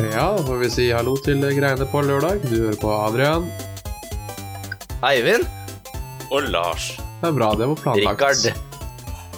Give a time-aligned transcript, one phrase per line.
[0.00, 2.40] Ja, da får vi si hallo til greiene på lørdag.
[2.48, 3.44] Du hører på Adrian.
[5.04, 5.44] Eivind.
[6.32, 6.96] Og Lars.
[7.20, 8.22] Det er bra, det var planlagt.
[8.24, 8.56] Rikard.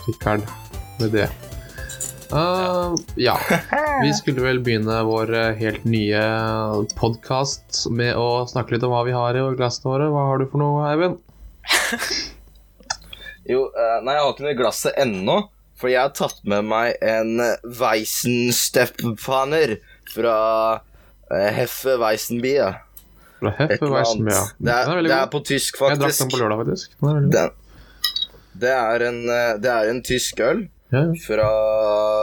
[0.07, 0.43] Rikard.
[1.01, 1.27] Med det.
[2.31, 3.35] Uh, ja.
[4.05, 6.23] Vi skulle vel begynne vår eh, helt nye
[6.95, 10.07] podkast med å snakke litt om hva vi har i glassene våre.
[10.15, 11.19] Hva har du for noe, Eivind?
[13.51, 15.51] Jo, uh, nei, jeg har ikke noe i glasset ennå.
[15.75, 17.43] For jeg har tatt med meg en
[17.81, 19.81] Weizensteppaner
[20.13, 20.37] fra
[20.79, 22.81] uh, Heffe Weizenbier.
[23.41, 24.43] Fra Heffe eller ja.
[24.59, 25.97] Det er, det er på tysk, faktisk.
[25.97, 26.99] Jeg drakk den på lørdag, faktisk.
[27.01, 27.31] Den er.
[27.37, 27.51] Den,
[28.63, 30.61] det, er en, eh, det er en tysk øl
[30.93, 31.17] Ja, ja.
[31.25, 31.49] fra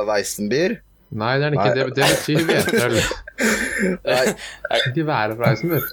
[0.08, 0.78] Weizenbier.
[1.10, 1.74] Nei, det er den ikke.
[1.74, 2.96] Det, det betyr hvetøl.
[4.06, 4.26] Nei,
[4.92, 5.88] Ikke være fra Eisenberg.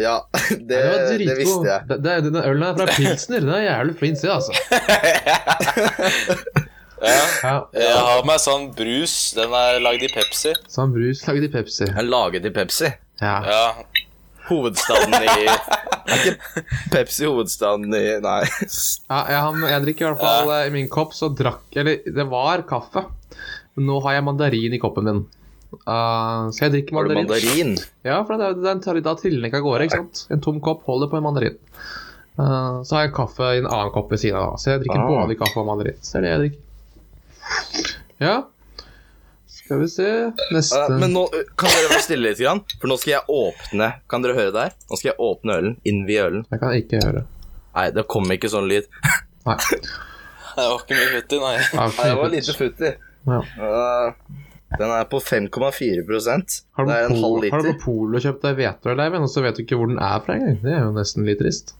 [0.00, 0.16] ja,
[0.48, 0.80] det, Det,
[1.28, 1.88] det visste jeg.
[1.90, 3.44] Det, det, den ølen er fra Pilsner.
[3.44, 4.52] Den er jævlig flink, sted, altså.
[7.02, 7.22] Ja.
[7.42, 7.54] Ja.
[7.74, 9.14] Jeg har med sånn brus.
[9.36, 10.52] Den er lagd i Pepsi.
[10.70, 11.86] Sånn brus laget i Pepsi.
[11.88, 12.92] Den er laget i Pepsi.
[13.22, 13.36] Ja.
[13.46, 13.64] Ja.
[14.48, 15.46] Hovedstaden i
[16.12, 18.40] Er ikke Pepsi hovedstaden i Nei.
[18.50, 20.56] Ja, jeg, har- jeg drikker i hvert fall ja.
[20.66, 23.04] I min kopp så drakk Eller det var kaffe.
[23.76, 25.20] Men nå har jeg mandarin i koppen min.
[25.86, 27.22] Uh, så jeg drikker mandarin.
[27.22, 27.76] Har du mandarin.
[28.04, 29.86] Ja, for det den tar da triller den ikke av gårde.
[29.88, 30.24] ikke sant?
[30.34, 31.56] En tom kopp holder på en mandarin.
[32.36, 34.58] Uh, så har jeg kaffe i en annen kopp ved siden av.
[34.60, 35.08] Så jeg drikker Ah.
[35.08, 35.96] både kaffe og mandarin.
[36.04, 36.68] Så det er det jeg drikker.
[38.22, 38.36] Ja.
[39.52, 40.08] Skal vi se
[40.52, 41.24] Neste Uh, men nå
[41.58, 44.76] kan dere være stille litt, grann, for nå skal jeg åpne Kan dere høre der?
[44.90, 45.76] Nå skal jeg åpne ølen.
[45.88, 46.46] Innvie ølen.
[46.50, 47.24] Jeg kan ikke høre.
[47.72, 48.88] Nei, det kom ikke sånn lyd.
[49.48, 49.58] Nei.
[50.52, 51.52] Det var ikke mye futti, nei.
[51.78, 52.90] Nei, det var lite futti.
[53.32, 53.38] Ja.
[53.56, 54.40] Uh,
[54.78, 57.78] den er på 5,4 Har du, Det er på en halv liter har du på
[57.84, 60.58] Polo kjøpt deg hvetøl, Eivind, og så vet du ikke hvor den er fra engang?
[60.62, 61.74] Det er jo nesten litt trist.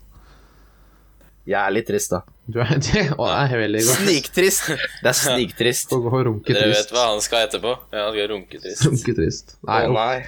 [1.48, 2.22] Jeg er litt trist, da.
[2.50, 4.00] Du er det, å, det er veldig godt.
[4.02, 4.70] Sniktrist.
[5.02, 5.92] Det er sniktrist.
[5.92, 7.76] Gå og runke Dere vet hva han skal etterpå.
[7.92, 8.86] Ja, han skal runketrist.
[8.88, 9.54] Runketrist.
[9.68, 10.24] Nei, oh, nei.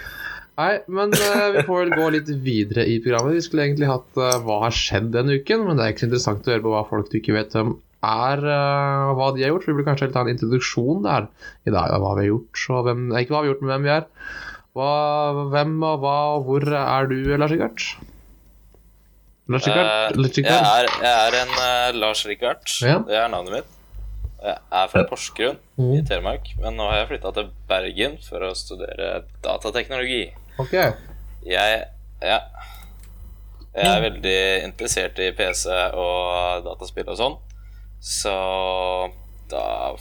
[0.55, 3.35] Nei, men uh, vi får vel gå litt videre i programmet.
[3.41, 6.09] Vi skulle egentlig hatt uh, hva har skjedd denne uken, men det er ikke så
[6.13, 9.43] interessant å høre på hva folk du ikke vet om er, uh, og hva de
[9.43, 9.67] har gjort.
[9.67, 11.27] Vi burde kanskje ta en introduksjon der
[11.67, 13.75] i dag, av hva vi har gjort, og hvem, ikke hva vi har gjort, men
[13.75, 14.09] hvem vi er.
[14.75, 14.91] Hva,
[15.51, 17.89] hvem og hva og hvor er du, Lars Rikard?
[19.49, 19.89] Lars Rikard?
[20.17, 22.63] Eh, jeg, er, jeg er en uh, Lars Rikard.
[22.81, 22.99] Ja.
[23.05, 23.73] Det er navnet mitt.
[24.45, 26.07] Jeg er fra Porsgrunn i Mhm.
[26.09, 30.27] Telemark, men nå har jeg flytta til Bergen for å studere datateknologi.
[30.61, 30.75] Ok.
[31.45, 31.85] Jeg
[32.23, 32.41] Ja.
[33.75, 34.39] Jeg er veldig
[34.69, 35.67] interessert i PC
[35.99, 37.39] og dataspill og sånn,
[38.01, 38.35] så
[39.51, 39.97] da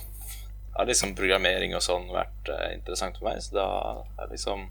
[0.78, 4.68] har liksom programmering og sånn vært uh, interessant for meg, så da har jeg liksom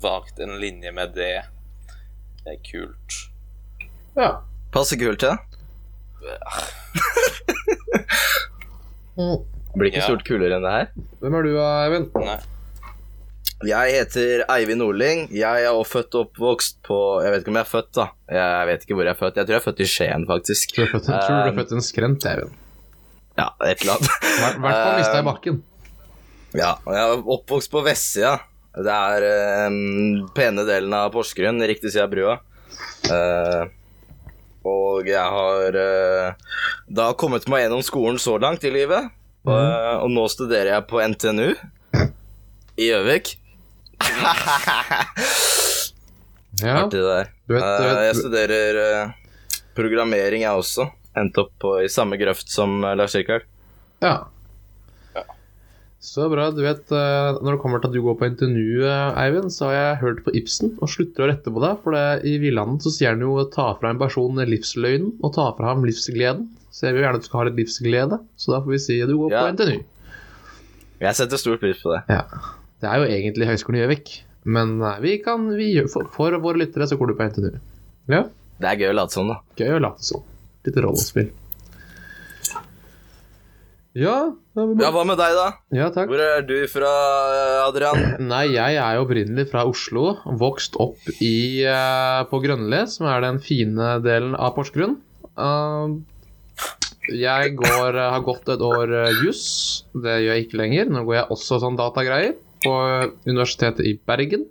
[0.00, 1.42] valgt en linje med det.
[2.44, 3.18] Det er kult.
[4.16, 4.30] Ja.
[4.74, 5.36] Passer kult til.
[9.16, 10.06] Det Blir ikke Ja.
[10.08, 10.86] stort kulere enn det her.
[11.20, 12.06] Hvem er du, Eivind?
[12.16, 12.38] Nei.
[13.68, 15.26] Jeg heter Eivind Nordling.
[15.32, 18.06] Jeg er også født og oppvokst på Jeg vet ikke om jeg er født, da.
[18.32, 19.36] Jeg vet ikke hvor jeg er født.
[19.36, 20.66] Jeg tror jeg er født i Skien, faktisk.
[20.76, 22.52] Du er født, jeg tror du er født i en skrent, Eivind.
[23.36, 24.08] Ja, et eller annet.
[24.56, 25.56] I hvert fall mista i bakken.
[26.56, 28.34] Ja, og jeg er oppvokst på vestsida.
[28.76, 32.34] Det er eh, den pene delen av Porsgrunn, riktig side av brua.
[33.12, 33.62] Eh,
[34.66, 39.12] og jeg har uh, da kommet meg gjennom skolen så langt i livet.
[39.46, 39.54] Og,
[40.02, 41.52] og nå studerer jeg på NTNU
[42.82, 43.36] i Gjøvik.
[46.62, 46.84] Ja.
[46.84, 47.32] Artig det der.
[47.46, 49.10] Du vet, du vet, uh, jeg studerer eh,
[49.76, 50.88] programmering, jeg også.
[51.16, 53.44] Endte opp på, i samme grøft som eh, Lars Rikard.
[54.00, 54.14] Ja.
[56.06, 56.44] Så bra.
[56.54, 59.66] Du vet, eh, når det kommer til at du går på NTNU, eh, Eivind, så
[59.68, 61.80] har jeg hørt på Ibsen og slutter å rette på deg.
[61.82, 65.48] For det, i Villanden så sier han jo 'ta fra en person livsløgnen og ta
[65.58, 66.46] fra ham livsgleden'.
[66.70, 69.00] Så jeg vil gjerne at du skal ha litt livsglede, så da får vi si
[69.02, 69.42] at du går Ja.
[69.42, 69.82] på NTNU.
[71.00, 72.02] Jeg setter stor pris på det.
[72.08, 72.22] Ja.
[72.80, 74.12] Det er jo egentlig Høgskolen i Gjøvik,
[74.44, 77.58] men eh, vi kan, vi, for, for våre lyttere så går du på NTNU.
[78.08, 78.22] Ja,
[78.60, 79.40] Det er gøy å late som, da.
[79.58, 80.22] gøy å late som.
[80.64, 81.30] Litt rollespill.
[83.96, 84.16] Ja,
[84.56, 85.46] Ja, Hva med deg, da?
[85.72, 86.10] ja, takk.
[86.10, 86.88] Hvor er du fra,
[87.64, 88.02] Adrian?
[88.28, 90.18] Nei, jeg er opprinnelig fra Oslo.
[90.36, 94.98] Vokst opp i, eh, på Grønli, som er den fine delen av Porsgrunn.
[95.36, 95.96] Uh,
[97.08, 99.84] jeg går, har gått et år juss.
[99.92, 100.92] Det gjør jeg ikke lenger.
[100.92, 102.76] Nå går jeg også sånn datagreier på
[103.28, 104.48] Universitetet i Bergen.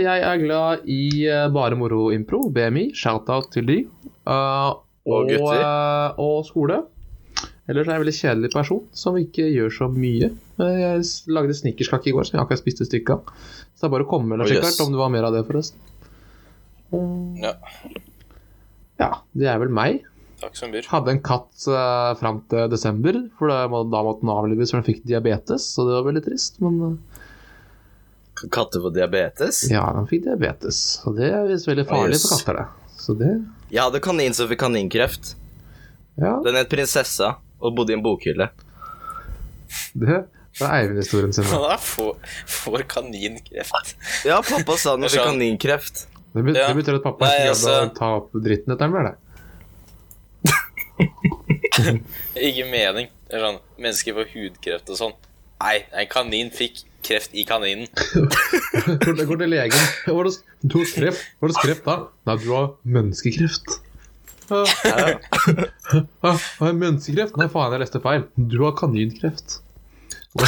[0.00, 3.82] Jeg er glad i bare moro impro, BMI, shout-out til de.
[4.24, 5.32] Og, Og
[6.16, 6.86] og skole.
[7.68, 10.30] Ellers er jeg en veldig kjedelig person som ikke gjør så mye.
[10.56, 13.32] Jeg lagde snickerskake i går, som jeg akkurat spiste et stykke av.
[13.76, 14.78] Så det er bare å komme, Lars Å, oh, yes.
[14.84, 15.82] om du har mer av det, forresten.
[16.88, 17.52] Um, Ja.
[19.02, 20.06] ja, det er vel meg.
[20.40, 20.86] Takk som byr.
[20.88, 24.86] Hadde en katt uh, fram til desember, for da, da måtte den avlives for den
[24.88, 26.56] fikk diabetes, så det var veldig trist.
[26.64, 27.18] Men uh,
[28.54, 29.64] Katter får diabetes?
[29.68, 32.44] Ja, han fikk diabetes, og det er visst veldig farlig for Jøss.
[32.46, 32.94] katter, det.
[32.98, 33.32] Så det
[33.74, 35.34] Jeg hadde kanin som fikk kaninkreft.
[36.18, 38.50] Ja, Den het Prinsessa og bodde i en bokhylle.
[40.58, 41.44] det er Eivind-historien sin.
[41.52, 42.16] Han er får,
[42.50, 43.94] får kaninkreft.
[44.26, 46.06] Ja, pappa sa Jeg fikk kaninkreft.
[46.34, 46.68] Det, bet- Ja.
[46.72, 49.16] det betyr at pappa Nei, ikke altså- å ta opp dritten etter ham, eller?
[49.16, 49.24] det?
[52.48, 53.08] Ikke mening.
[53.28, 55.14] Det er sånn, Mennesker får hudkreft og sånn.
[55.62, 57.88] Nei, en kanin fikk kreft i kaninen.
[59.04, 59.84] Går går til legen.
[60.06, 60.86] Hva var det, du har
[61.52, 61.96] det kreft da?
[62.28, 62.68] Nei, du har
[62.98, 63.78] menneskekreft.
[64.48, 65.16] Ja,
[65.92, 67.36] ja, har jeg menneskekreft?
[67.40, 68.24] Nei, faen, jeg leste feil.
[68.36, 69.58] Du har kaninkreft.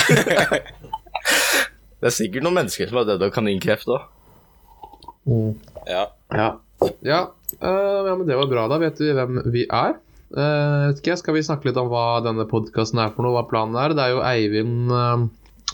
[2.00, 4.06] Det er sikkert noen mennesker som har dødd av kaninkreft òg.
[5.90, 6.06] Ja.
[6.32, 6.48] Ja.
[7.04, 7.20] Ja,
[7.58, 8.68] Uh, ja, men det var bra.
[8.70, 9.96] Da vet vi hvem vi er.
[10.30, 13.42] Uh, vet ikke, skal vi snakke litt om hva denne podkasten er for noe, hva
[13.50, 13.94] planen er?
[13.96, 15.24] Det er jo Eivind øh,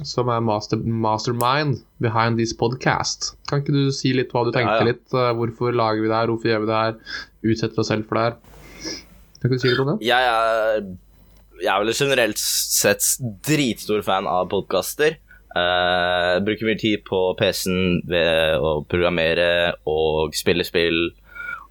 [0.05, 3.33] som er master, mastermind behind this podcast.
[3.49, 4.89] Kan ikke du si litt hva du tenkte Ja, ja.
[4.91, 5.07] litt?
[5.15, 6.97] øh, hvorfor lager vi det her, hvorfor gjør vi det her?
[7.47, 8.37] Utsetter oss selv for det her.
[9.41, 9.99] Kan ikke du si litt om det?
[10.07, 10.89] Jeg er
[11.63, 13.07] Jeg er vel generelt sett
[13.49, 15.17] dritstor fan av podkaster.
[15.57, 21.15] Uh, bruker mye tid på PC-en ved å programmere og spille spill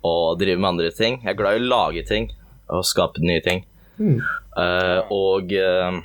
[0.02, 1.20] og drive med andre ting.
[1.22, 2.32] Jeg er glad i å lage ting
[2.74, 3.62] og skape nye ting.
[4.02, 4.18] Mm.
[4.58, 6.00] Uh, og eh,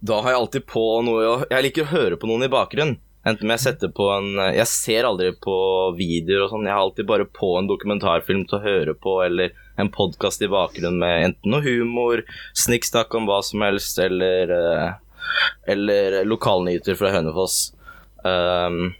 [0.00, 2.98] da har jeg alltid på noe Jeg liker å høre på noen i bakgrunnen.
[3.20, 5.56] Enten om jeg setter på en Jeg ser aldri på
[5.98, 6.64] videoer og sånn.
[6.64, 10.48] Jeg har alltid bare på en dokumentarfilm til å høre på, eller en podkast i
[10.48, 12.22] bakgrunnen med enten noe humor,
[12.56, 14.88] snikksnakk om hva som helst, eller eh,
[15.68, 17.58] Eller lokalnyheter fra Hønefoss.
[18.24, 18.94] Um,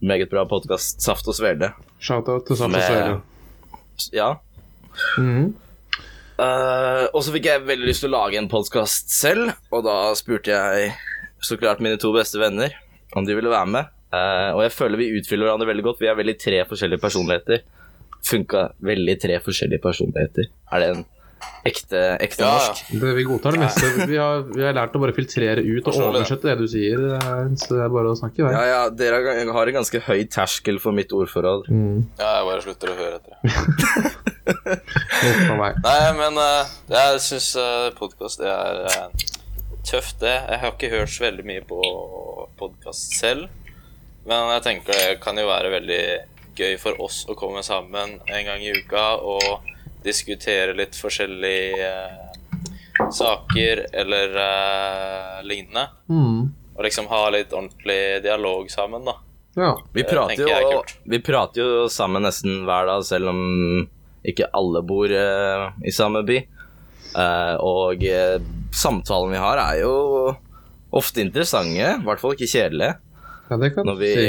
[0.00, 1.02] meget bra podkast.
[1.02, 1.72] Saft og Svele.
[1.98, 3.20] Shout-out til Saft og Svele.
[4.14, 4.30] Ja.
[5.18, 5.52] Mhm.
[6.34, 9.96] Eh, og så fikk jeg veldig lyst til å lage en podkast selv, og da
[10.18, 10.90] spurte jeg
[11.44, 12.74] så klart mine to beste venner
[13.14, 13.90] om de ville være med.
[14.14, 15.98] Uh, og jeg føler vi utfyller hverandre veldig godt.
[16.02, 17.64] Vi er veldig tre forskjellige personligheter.
[18.24, 20.46] Funka veldig tre forskjellige personligheter.
[20.70, 21.00] Er det en
[21.68, 22.68] ekte, ekte Ja, ja.
[22.70, 22.92] norsk?
[23.02, 23.90] Det, vi godtar det meste.
[24.06, 27.02] Vi har, vi har lært å bare filtrere ut og oversette det du sier.
[27.18, 28.52] eh, Så det er bare å snakke i vei.
[28.54, 31.66] Ja, ja, dere har- har en ganske høy terskel for mitt ordforråd.
[31.74, 32.06] Mm.
[32.18, 34.32] ja, jeg bare slutter å høre etter.
[34.44, 39.24] Nei, men uh, jeg syns uh, podkast er uh,
[39.84, 40.34] tøft, det.
[40.34, 41.80] Jeg har ikke hørt så veldig mye på
[42.60, 43.48] podkast selv.
[44.28, 46.04] Men jeg tenker det kan jo være veldig
[46.56, 49.72] gøy for oss å komme sammen en gang i uka og
[50.04, 55.88] diskutere litt forskjellige uh, saker eller uh, lignende.
[56.08, 56.40] Mm.
[56.74, 59.18] Og liksom ha litt ordentlig dialog sammen, da.
[59.54, 59.72] Ja.
[59.94, 63.42] Vi prater, er jo, vi prater jo sammen nesten hver dag, selv om
[64.24, 66.38] ikke alle bor eh, i samme by.
[67.14, 68.38] Eh, og uh,
[68.74, 69.92] samtalene vi har, er jo
[70.94, 72.96] ofte interessante, i hvert fall ikke kjedelige.
[73.50, 74.26] ja, det kan Når vi si.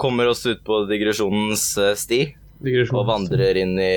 [0.00, 2.20] kommer oss ut på digresjonens eh, sti
[2.60, 2.96] Digresjonens.
[2.98, 3.94] og vandrer inn i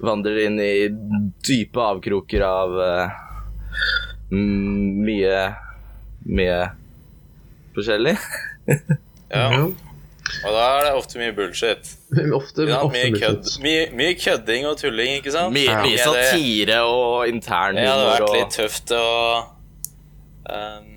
[0.00, 0.88] Vandrer inn i
[1.44, 3.10] dype avkroker av eh,
[4.32, 5.40] mye
[6.30, 6.60] Mye
[7.76, 8.16] forskjellig.
[9.30, 9.68] Ja.
[10.30, 10.48] Ja.
[10.48, 11.90] Og da er det ofte mye bullshit.
[12.40, 15.54] Ofte, Ja, ofte mye, kødd, mye, mye kødding og tulling, ikke sant?
[15.54, 15.82] Mye, Ja.
[15.86, 19.04] mye satire og intern Det har vært og litt tøft å
[20.50, 20.88] um,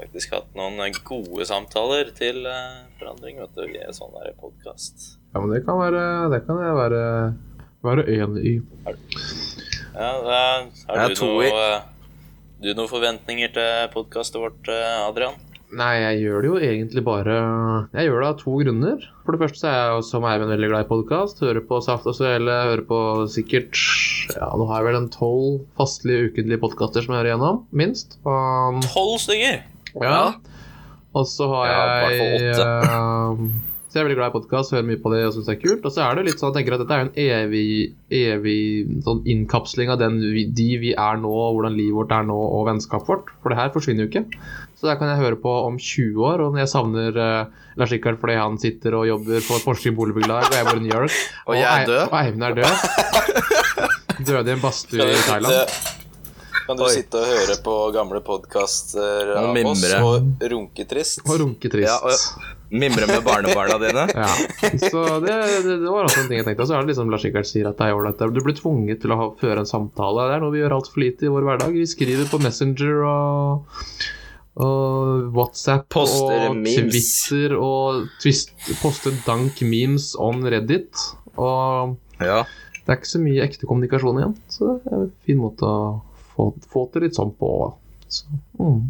[0.00, 5.14] faktisk hatt noen gode samtaler til uh, forandring, vet du, i en sånn der podkast.
[5.34, 7.02] Ja, men det kan være Det kan jeg være,
[7.86, 8.54] være enig i.
[9.94, 10.40] Ja, da
[10.88, 11.80] har du noe eh,
[12.62, 15.38] Du noen forventninger til podkastet vårt, eh, Adrian?
[15.70, 17.34] Nei, jeg gjør det jo egentlig bare
[17.94, 19.04] Jeg gjør det av to grunner.
[19.22, 21.42] For det første så er jeg jo som Eivind veldig glad i podkast.
[21.44, 22.98] Hører på Saft og Svele, hører på
[23.30, 23.78] sikkert
[24.34, 28.18] Ja, nå har jeg vel en tolv fastlige ukentlige podkaster som jeg hører igjennom, minst.
[28.26, 29.62] Tolv Tolv stykker!
[30.02, 30.22] ja.
[31.10, 34.70] Og så har Ja, i hvert jeg eh, Så jeg er veldig glad i podkast,
[34.70, 35.86] hører mye på det og syns det er kult.
[35.88, 37.64] Og så er det litt sånn jeg tenker at dette er en evig,
[38.14, 38.60] evig
[39.02, 42.68] sånn innkapsling av den vi, de vi er nå, hvordan livet vårt er nå, og
[42.68, 43.32] vennskapet vårt.
[43.42, 44.22] For det her forsvinner jo ikke.
[44.78, 47.90] Så der kan jeg høre på om 20 år, og når jeg savner uh, Lars
[47.96, 51.18] Rikard fordi han sitter og jobber på Porsgrunn boligbyggelag, og jeg bor i New York,
[51.50, 52.04] Og jeg er død.
[52.06, 52.86] Og Eivind er død.
[54.30, 55.74] Døde i en badstue i Thailand.
[56.68, 56.94] kan du Oi.
[56.94, 61.26] sitte og høre på gamle podkaster av oss og runke trist?
[61.26, 61.90] Og runketrist.
[61.90, 64.04] Ja, og- Mimre med barnebarna dine.
[64.14, 64.28] Ja,
[64.78, 65.34] så det,
[65.64, 66.62] det, det var også en ting jeg tenkte.
[66.62, 68.22] Og så er det liksom Lars Rikard sier at det er ålreit.
[68.30, 70.28] Du blir tvunget til å ha, føre en samtale.
[70.30, 71.74] Det er noe vi gjør altfor lite i vår hverdag.
[71.74, 73.82] Vi skriver på Messenger og,
[74.62, 76.94] og WhatsApp Poster og memes.
[77.26, 80.94] Twitter og twist, poster dank memes on Reddit.
[81.40, 82.44] Og Ja.
[82.84, 84.38] det er ikke så mye ekte kommunikasjon igjen.
[84.52, 85.82] Så det er en fin måte å
[86.36, 87.52] få, få til litt sånn på.
[88.10, 88.26] Så,
[88.58, 88.80] mm.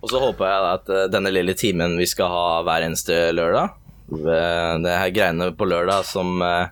[0.00, 3.76] Og så håper jeg at eh, denne lille timen vi skal ha hver eneste lørdag
[4.10, 6.70] Det her greiene på lørdag som eh,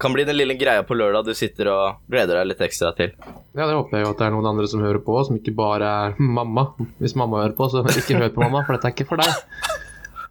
[0.00, 3.12] kan bli den lille greia på lørdag du sitter og gleder deg litt ekstra til.
[3.52, 5.52] Ja, det håper jeg jo at det er noen andre som hører på, som ikke
[5.58, 6.70] bare er mamma.
[7.02, 9.76] Hvis mamma hører på, så ikke hør på mamma, for dette er ikke for deg.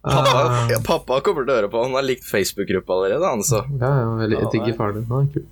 [0.00, 1.80] Pappa, Eh, ja, pappa kommer til å høre på.
[1.84, 5.08] Han har likt Facebook-gruppa allerede, han, så Ja, ja, jeg Ja, digger faren din.
[5.12, 5.44] Han er kul.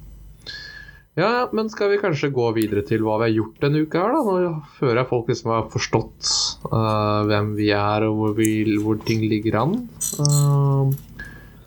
[1.18, 4.12] Ja, men skal vi kanskje gå videre til hva vi har gjort denne uka her,
[4.14, 4.20] da?
[4.22, 6.28] Nå føler jeg folk liksom har forstått
[6.70, 9.72] uh, hvem vi er, og hvor, vi, hvor ting ligger an.
[10.14, 10.92] Uh,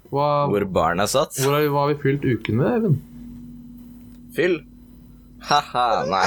[0.07, 1.35] hva, hvor barn er satt.
[1.43, 2.95] hvor har vi, hva har vi fylt uken med, Even?
[4.37, 4.55] Fyll.
[5.49, 6.23] Ha-ha, nei.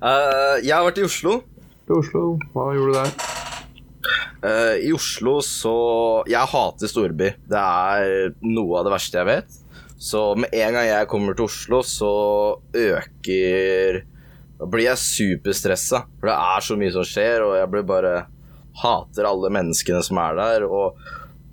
[0.00, 1.42] uh, jeg har vært i Oslo.
[1.84, 2.22] I Oslo,
[2.54, 3.32] hva gjorde du der?
[4.84, 5.70] I Oslo så
[6.28, 7.30] Jeg hater storby.
[7.48, 9.60] Det er noe av det verste jeg vet.
[10.00, 12.10] Så med en gang jeg kommer til Oslo, så
[12.74, 14.02] øker
[14.58, 16.04] Da blir jeg superstressa.
[16.20, 18.14] For det er så mye som skjer, og jeg blir bare
[18.82, 20.66] Hater alle menneskene som er der.
[20.66, 20.98] Og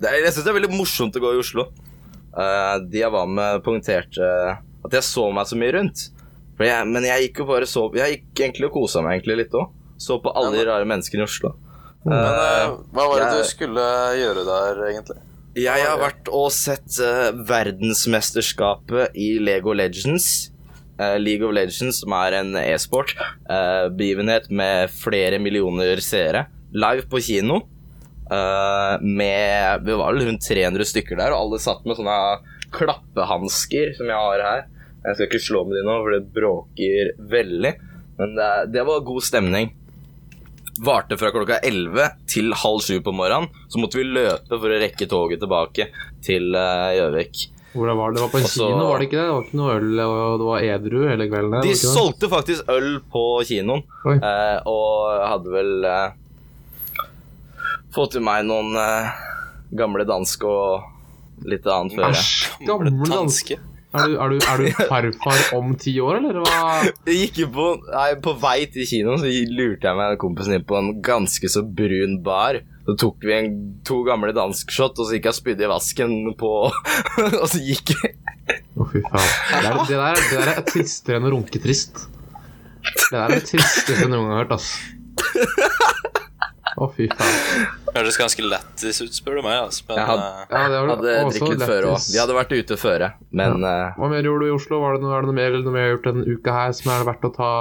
[0.01, 1.67] det er, jeg syns det er veldig morsomt å gå i Oslo.
[2.31, 4.29] Eh, de jeg var med, poengterte
[4.85, 6.07] at jeg så meg så mye rundt.
[6.61, 9.55] Jeg, men jeg gikk jo bare så Jeg gikk egentlig og kosa meg egentlig litt
[9.57, 9.71] òg.
[10.01, 11.55] Så på alle de rare menneskene i Oslo.
[12.05, 15.17] Men uh, hva var det jeg- du skulle gjøre der, egentlig?
[15.51, 20.47] Jeg har vært og sett uh, verdensmesterskapet i Lego Legends.
[20.95, 23.11] Uh, League of Legends, som er en e-sport.
[23.97, 26.45] begivenhet med flere millioner seere.
[26.71, 27.65] Live på kino.
[29.01, 32.15] med Vi var vel rundt 300 stykker der, og alle satt med sånne
[32.71, 34.63] klappehansker som jeg har her.
[35.03, 37.73] Jeg skal ikke slå med de nå, for det bråker veldig.
[38.21, 39.73] Men det, det var god stemning
[40.81, 43.49] varte fra klokka 11 til halv sju på morgenen.
[43.69, 45.89] Så måtte vi løpe for å rekke toget tilbake
[46.25, 47.47] til eh, Gjøvik.
[47.71, 48.17] Hvordan var det?
[48.17, 49.25] Det var på en Og kino, var det ikke det?
[49.27, 51.53] Det var ikke noe øl, og det var edru hele kvelden?
[51.55, 53.83] der, De det solgte faktisk øl på kinoen,
[54.17, 57.05] eh, og hadde vel eh,
[57.95, 59.21] fått i meg noen eh,
[59.79, 62.11] gamle dansk og litt annet før.
[62.11, 63.61] Æsj, gamle danske.
[63.91, 66.59] Er du, er, du, er du farfar om ti år, eller hva?
[67.09, 70.67] Jeg gikk jo på, nei, på vei til kinoen så lurte jeg meg kompisen inn
[70.67, 72.61] på en ganske så brun bar.
[72.87, 73.51] Så tok vi en,
[73.87, 76.53] to gamle danskshot, og så gikk jeg og spydde i vasken på
[77.41, 78.13] Og så gikk vi.
[78.79, 79.29] Å, fy faen.
[79.51, 82.07] Det, er, det, der, det der er tristere enn å runke trist.
[82.87, 84.71] Det der er det tristeste jeg noen gang har hørt, ass.
[86.79, 87.65] Å, fy faen.
[87.95, 89.57] Høres ganske lættis ut, spør du meg.
[89.65, 89.83] Altså.
[89.89, 92.05] Men Jeg hadde- eh, Ja, det var Hadde drikket drikket før òg.
[92.13, 93.93] Vi hadde vært ute før, men ja.
[93.97, 94.79] Hva mer gjorde du i Oslo?
[94.81, 96.91] Var det noe, er det noe mer eller noe mer gjort denne uka her som
[96.95, 97.51] er verdt å ta,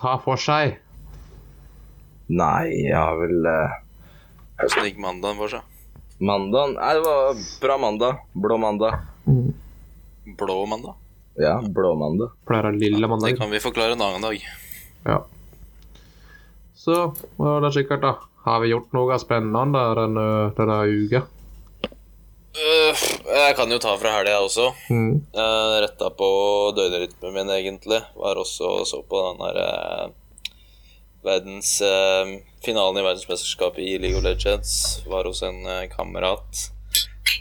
[0.00, 0.78] ta for seg?
[2.28, 3.76] Nei, jeg har vel uh,
[4.62, 5.60] Hvordan gikk mandagen for seg?
[6.24, 6.74] Mandagen?
[6.78, 8.18] Nei, det var bra mandag.
[8.34, 9.00] Blå mandag.
[10.38, 10.94] Blå mandag?
[11.36, 12.30] Ja, blå mandag.
[12.46, 14.40] Pleier å ha lilla Det kan vi forklare en annen dag.
[15.04, 15.18] Ja.
[16.78, 16.94] Så
[17.36, 18.14] hva var det sikkert, da?
[18.44, 21.22] Har vi gjort noe spennende denne, denne uka?
[22.54, 24.68] Uh, jeg kan jo ta fra helga også.
[24.92, 25.14] Mm.
[25.34, 26.28] Uh, retta på
[26.76, 28.02] døgnrytmen min, egentlig.
[28.14, 30.12] Var også og så på den der uh,
[31.24, 32.34] verdens eh,
[32.64, 35.00] Finalen i verdensmesterskapet i League of Legends.
[35.08, 36.68] Var hos en eh, kamerat.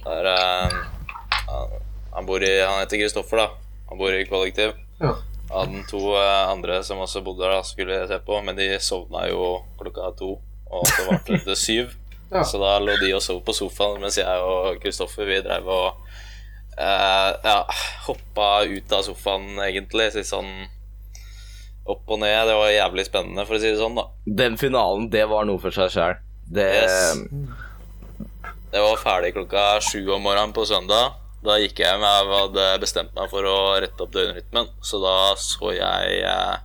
[0.03, 0.29] Der
[1.47, 1.75] han,
[2.13, 3.49] han bor i Han heter Kristoffer, da.
[3.89, 4.73] Han bor i kollektiv.
[4.99, 5.17] Ja.
[5.51, 9.27] Hadde to andre som også bodde der, da, skulle jeg se på, men de sovna
[9.29, 10.37] jo klokka to.
[10.79, 11.91] Og så varte det til syv.
[12.33, 12.41] Ja.
[12.49, 15.99] Så da lå de og sov på sofaen, mens jeg og Kristoffer vi drev og
[16.81, 17.59] eh, ja,
[18.07, 20.07] hoppa ut av sofaen, egentlig.
[20.15, 20.49] Litt sånn
[21.85, 22.47] opp og ned.
[22.49, 24.07] Det var jævlig spennende, for å si det sånn, da.
[24.41, 26.17] Den finalen, det var noe for seg sjæl.
[26.57, 27.21] Det Yes.
[28.73, 31.19] Det var ferdig klokka sju om morgenen på søndag.
[31.45, 32.01] Da gikk jeg hjem.
[32.07, 36.55] Jeg hadde bestemt meg for å rette opp døgnrytmen, så da så jeg eh,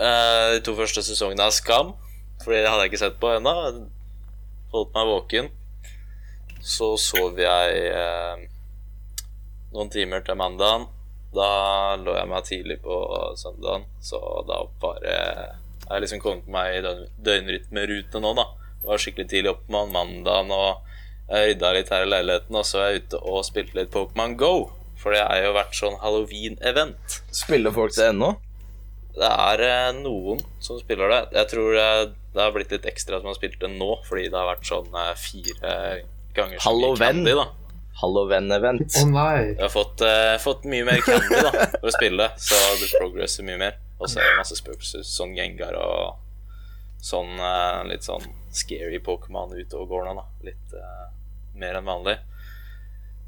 [0.00, 1.92] eh, de to første sesongene av Skam.
[2.42, 3.54] Fordi det hadde jeg ikke sett på ennå.
[4.72, 5.50] Holdt meg våken.
[6.62, 8.44] Så sov jeg eh,
[9.72, 10.86] noen timer til mandagen.
[11.32, 12.96] Da lå jeg meg tidlig på
[13.40, 18.44] søndagen, så da bare Jeg har liksom kommet meg i døgn, døgnrytmerute nå, da.
[18.84, 20.92] Var skikkelig tidlig opp med mandagen og
[21.32, 24.34] jeg rydda litt her i leiligheten, og så er jeg ute og spilte litt Pokémon
[24.36, 24.54] Go.
[25.00, 27.16] For det er jo vært sånn halloween-event.
[27.34, 28.34] Spiller folk det ennå?
[29.16, 31.22] Det er eh, noen som spiller det.
[31.38, 34.28] Jeg tror det eh, det har blitt litt ekstra som har spilt det nå, fordi
[34.32, 35.74] det har vært sånn eh, fire
[36.32, 37.18] ganger så mye Halloween.
[37.18, 37.48] candy, da.
[38.00, 38.96] Halloween-event.
[38.98, 39.36] Å nei!
[39.52, 43.46] Jeg har fått, uh, fått mye mer candy da for å spille, så du progresser
[43.46, 43.76] mye mer.
[44.00, 48.24] Og så er det masse spøkelser, sånn Gengar og sånn uh, litt sånn
[48.54, 50.24] scary Pokémon ute og går da.
[50.48, 51.12] Litt uh,
[51.60, 52.16] mer enn vanlig.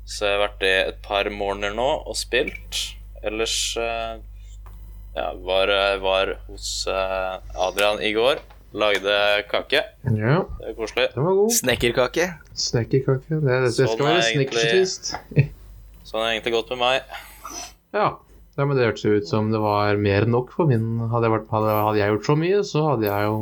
[0.09, 2.81] Så jeg har vært det et par morgener nå og spilt.
[3.25, 5.71] Ellers ja, var,
[6.03, 8.43] var hos Adrian i går.
[8.75, 9.17] Lagde
[9.51, 9.81] kake.
[10.19, 11.07] Ja, Det er koselig.
[11.15, 11.53] den var god.
[11.55, 12.25] Snekkerkake.
[12.59, 13.39] Snekkerkake.
[13.39, 15.51] Det, det Sånn skal være er.
[16.05, 17.15] Sånn har det egentlig gått med meg.
[17.95, 18.09] Ja.
[18.59, 20.89] ja, men det hørtes jo ut som det var mer enn nok for min.
[21.13, 23.39] Hadde jeg, vært, hadde, hadde jeg gjort så mye, så hadde jeg jo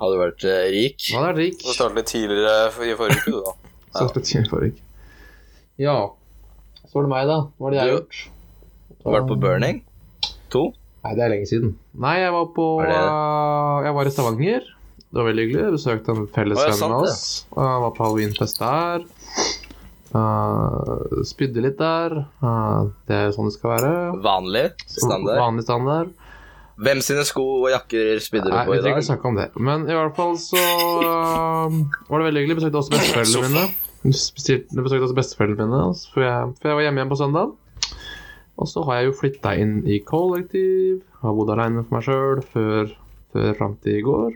[0.00, 1.08] Hadde du vært eh, rik.
[1.12, 1.58] hadde vært rik.
[1.64, 2.52] Du startet litt tidligere
[2.88, 3.56] i forrige uke, du, da.
[3.96, 4.84] Så i forrige.
[5.80, 5.96] Ja.
[6.84, 7.40] Så var det meg, da.
[7.56, 8.20] Hva hadde jeg jeg Du- har gjort?
[9.16, 9.82] Vært på burning?
[10.52, 10.62] To?
[11.00, 11.72] Nei, det er lenge siden.
[11.96, 14.68] Nei, jeg var på Var uh, Jeg var i Stavanger.
[15.10, 15.62] Det var veldig hyggelig.
[15.64, 17.22] Jeg besøkte en felles venn med oss.
[17.56, 19.06] Uh, var på halloweenfest der.
[20.10, 22.14] Uh, spydde litt der.
[22.42, 23.92] Uh, det er sånn det skal være.
[24.22, 24.66] Vanlig?
[24.86, 25.40] Standard?
[25.40, 26.12] Vanlig standard.
[26.80, 28.72] Hvem sine sko og jakker spydde du på Nei, dag?
[28.72, 29.48] vi trenger ikke snakke om det.
[29.60, 32.60] Men i hvert fall så uh, var det veldig hyggelig.
[32.60, 34.14] Besøkte også besteforeldrene mine.
[34.16, 37.52] Spesielt jeg besøkte også besteforeldrene mine for jeg, for jeg var hjemme igjen på søndag.
[38.60, 41.00] Og så har jeg jo flytta inn i kollektiv.
[41.22, 42.90] Har bodd aleine for meg sjøl før,
[43.32, 44.34] før fram til i går.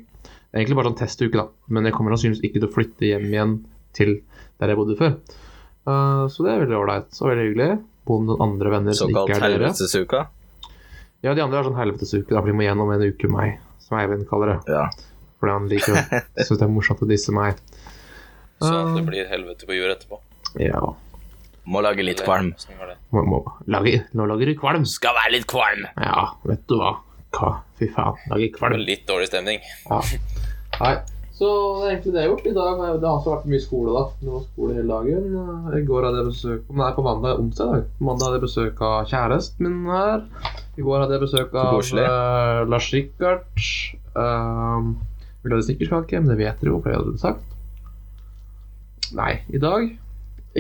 [0.55, 1.49] Egentlig bare sånn testuke, da.
[1.69, 3.55] Men jeg kommer sannsynligvis ikke til å flytte hjem igjen
[3.97, 4.15] til
[4.63, 5.17] der jeg bodde før.
[5.85, 7.69] Uh, så det er veldig ålreit og veldig hyggelig.
[8.09, 9.51] Bo med noen andre venner som ikke er dere.
[9.51, 10.23] helvetesuka?
[11.25, 13.97] Ja, de andre er sånn helvetesuke, da, for de må gjennom en uke meg, som
[14.01, 14.75] Eivind kaller det.
[14.77, 14.87] Ja.
[15.41, 16.03] Fordi han liker å
[16.45, 17.61] synes det er morsomt å disse meg.
[18.61, 19.09] Så at det Ah.
[19.09, 20.21] blir helvete på jord etterpå.
[20.63, 20.81] Ja.
[21.65, 22.53] Må lage litt kvalm.
[22.53, 22.99] Det.
[23.15, 23.41] Må, må
[23.73, 24.85] lage, nå lager du kvalm.
[24.89, 25.87] Skal være litt kvalm.
[25.97, 26.99] Ja, vet du hva.
[27.35, 27.57] Hva?
[27.81, 28.85] Fy faen, lager kvalm.
[28.85, 29.65] litt dårlig stemning.
[29.89, 30.03] Ja.
[30.83, 30.95] Nei.
[31.35, 31.49] Så
[31.81, 32.83] det er egentlig det jeg har gjort i dag.
[33.03, 34.03] Det har også vært mye skole, da.
[34.21, 35.73] Det var skole hele dagen.
[35.75, 37.65] I går hadde jeg besøk Nei, på mandag onsdag.
[37.65, 37.89] i dag.
[37.99, 40.23] På mandag hadde jeg besøk av kjæresten min her.
[40.79, 43.67] I går hadde jeg besøk av uh, Lars Rikard.
[44.15, 44.95] Uh,
[45.43, 47.51] vi lagde snickerskake, men det vet dere jo, for jeg hadde sagt.
[49.19, 49.91] Nei, i dag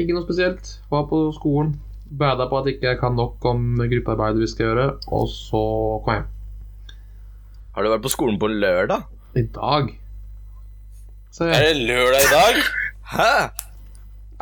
[0.02, 0.70] ikke noe spesielt.
[0.90, 1.74] Var på skolen.
[2.14, 5.62] Bada på at ikke jeg kan nok om gruppearbeidet vi skal gjøre, og så
[6.04, 6.30] kom jeg hjem.
[7.74, 9.06] Har du vært på skolen på lørdag?
[9.34, 9.88] I dag.
[11.34, 12.60] Så Er det lørdag i dag?
[13.16, 13.30] Hæ?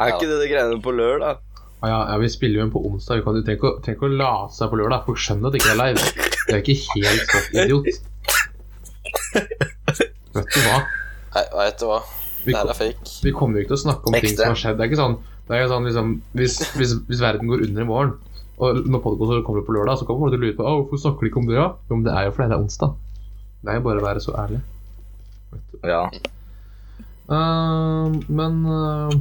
[0.03, 1.39] Er ikke det de greiene på lørdag?
[1.83, 3.23] ja, ja, ja, vi spiller jo inn på onsdag.
[3.25, 5.05] Jo tenke, å- å late seg på lørdag.
[5.07, 6.01] Folk skjønner at det ikke er live.
[6.47, 7.87] Det er ikke helt sånn idiot.
[10.33, 10.79] Vet du hva?
[11.35, 11.99] Nei, vet du hva.
[12.43, 13.15] Vi, Det kom, er fake.
[13.23, 14.77] vi kommer jo ikke til å snakke om ting som har skjedd.
[14.79, 17.85] Det er ikke sånn, det er ikke sånn liksom, hvis, hvis, hvis verden går under
[17.85, 18.13] i morgen,
[18.63, 21.01] og når podkasten kommer på lørdag, så kommer folk til å lure på «Å, hvorfor
[21.03, 21.57] snakker de ikke om det.
[21.57, 21.69] Ja?
[21.89, 22.93] Jo, men det er jo fordi det er onsdag.
[23.63, 24.61] Det er jo bare å være så ærlig.
[25.87, 26.03] Ja.
[27.33, 29.13] Uh, men uh,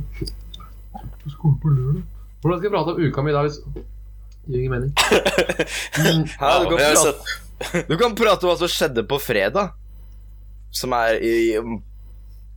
[1.22, 2.02] På skolen på lørdag
[2.42, 3.44] Hvordan skal jeg prate om uka mi da?
[3.46, 3.60] Hvis...
[4.50, 4.94] Gir ingen mening.
[6.02, 9.76] Mm, Hæ, du, kan prate, du kan prate om hva som skjedde på fredag.
[10.74, 11.34] Som er i,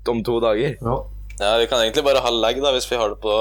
[0.08, 0.76] om, to dager.
[0.80, 0.96] ja.
[1.38, 3.32] Ja, Vi kan egentlig bare ha lag da, hvis vi har det på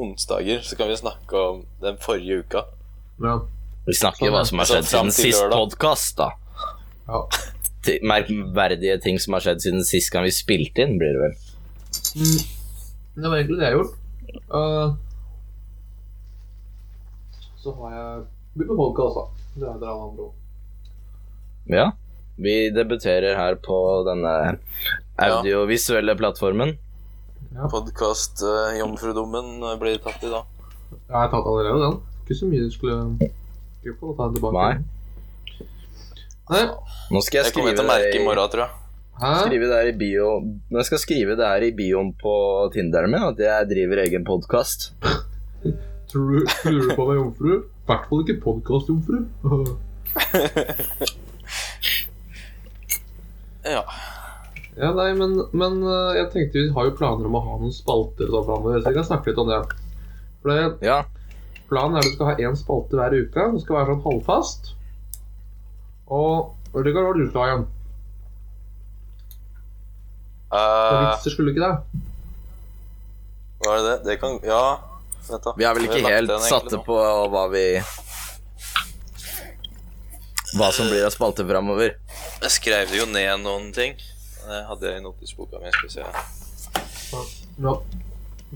[0.00, 0.62] onsdager.
[0.64, 2.64] Så kan vi snakke om den forrige uka.
[3.22, 3.40] ja.
[3.88, 6.26] Vi snakker Sånn, hva som har skjedd siden sist podkast, da.
[7.08, 7.20] ja.
[8.04, 11.36] Merkverdige ting som har skjedd siden sist gang vi spilte inn, blir det vel.
[12.20, 12.42] Mm,
[13.22, 13.94] det var egentlig det jeg har gjort.
[14.52, 14.88] Uh,
[17.64, 18.26] så har jeg
[18.58, 19.24] begynt med podkast, da.
[19.56, 20.34] Det er alle andre òg.
[21.72, 21.86] Ja.
[22.38, 24.34] Vi debuterer her på denne
[25.18, 26.76] audiovisuelle plattformen.
[27.72, 30.44] Podkast uh, Jomfrudommen eh, blir tatt i dag.
[30.94, 31.96] Jeg har tatt allerede den.
[32.22, 32.98] Ikke så mye du skulle
[33.82, 34.12] Ikke på.
[34.18, 34.54] ta den tilbake.
[34.58, 34.74] Nei.
[36.52, 36.64] Nei.
[37.12, 38.72] Nå skal jeg Jeg kommer skrive til å merke det i morgen, tror jeg.
[39.18, 39.30] Hæ?
[39.42, 40.26] skrive det her i bio
[40.70, 42.34] Nå skal jeg skrive det her i bioen på
[42.70, 44.92] Tinderen min, at jeg driver egen podkast.
[46.08, 47.50] Tror du, tror du på meg, jomfru?
[47.58, 49.18] I hvert fall ikke podkast-jomfru.
[53.68, 53.82] Ja.
[54.78, 57.72] Ja, nei, men, men øh, jeg tenkte vi har jo planer om å ha noen
[57.74, 59.62] spalter sånn framover, så vi kan snakke litt om det.
[60.42, 61.00] For det, Ja.
[61.70, 63.46] planen er at du skal ha én spalte hver uke.
[63.56, 64.70] Den skal være sånn halvfast.
[66.08, 67.66] Og Rikard, hva var det du skal ha igjen?
[70.48, 72.02] Det Eh, vitser, skulle du ikke det?
[73.64, 73.96] Hva er det?
[74.06, 74.78] Det kan Ja,
[75.28, 75.52] vent, da.
[75.58, 76.96] Vi er vel ikke helt den satte på
[77.34, 77.64] hva vi
[80.56, 81.98] Hva som blir av spalter framover.
[82.40, 83.98] Jeg skrev jo ned noen ting.
[84.48, 85.70] Det hadde jeg i notisboka mi.
[85.74, 86.04] Skal vi se.
[87.58, 87.74] Ja.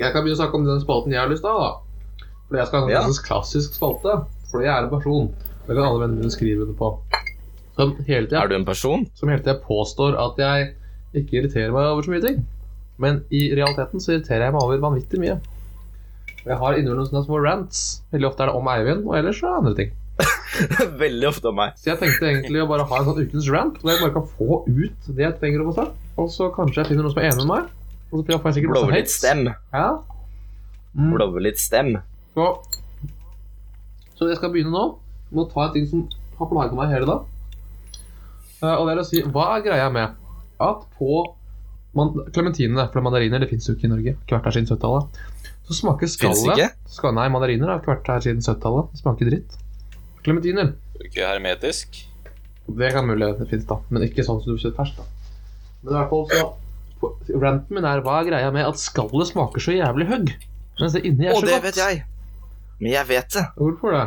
[0.01, 1.71] Jeg kan begynne å snakke om den spalten jeg har lyst til å ha.
[1.73, 2.29] da.
[2.49, 3.25] For jeg skal ha en Ja.
[3.29, 4.15] klassisk spalte.
[4.51, 5.29] Fordi jeg er en person.
[5.67, 6.99] Det kan alle vennene mine skrive under på.
[7.77, 9.07] Som hele tida Er du en person?
[9.15, 10.75] som hele tida påstår at jeg
[11.15, 12.47] ikke irriterer meg over så mye ting.
[12.99, 15.41] Men i realiteten så irriterer jeg meg over vanvittig mye.
[16.45, 18.03] Jeg har innimellom sånne små rants.
[18.13, 19.93] Veldig ofte er det om Eivind, og ellers så er det andre ting.
[21.03, 21.77] Veldig ofte av meg.
[21.81, 24.27] Så jeg tenkte egentlig å bare ha en sånn ukens rant, hvor jeg bare kan
[24.37, 26.09] få ut det jeg trenger å få sagt.
[26.21, 27.71] Og så kanskje jeg finner noen som er enig med meg.
[28.13, 29.45] Og så får jeg sikkert masse litt stem.
[29.73, 29.89] Ja.
[30.93, 31.13] Mm.
[31.15, 31.95] Blåve litt stem.
[32.37, 32.49] Så,
[34.19, 34.85] så jeg skal begynne nå
[35.33, 36.05] med å ta en ting som
[36.39, 37.31] har plaget meg hele dag.
[38.63, 40.19] Eh, og det er å si, hva er greia med
[40.63, 41.25] at på
[42.33, 45.19] klementinene, for mandariner det fins jo ikke i Norge, Hvert her siden 70-tallet,
[45.69, 48.93] så smaker skallet Nei, mandariner har vært her siden 70-tallet.
[48.93, 49.59] Det smaker dritt.
[50.23, 52.03] Klementiner, Ikke hermetisk.
[52.79, 55.01] det kan mulig det finnes, da, men ikke sånn som du kjøper ferskt.
[55.03, 55.05] da.
[55.83, 59.59] Men i hvert fall så Ranten min er hva er greia med at skallet smaker
[59.65, 60.29] så jævlig høgg,
[60.79, 61.65] mens det inni er så Å, så det godt.
[61.65, 62.05] vet jeg.
[62.79, 63.43] Men jeg vet det.
[63.59, 64.05] Hvorfor det?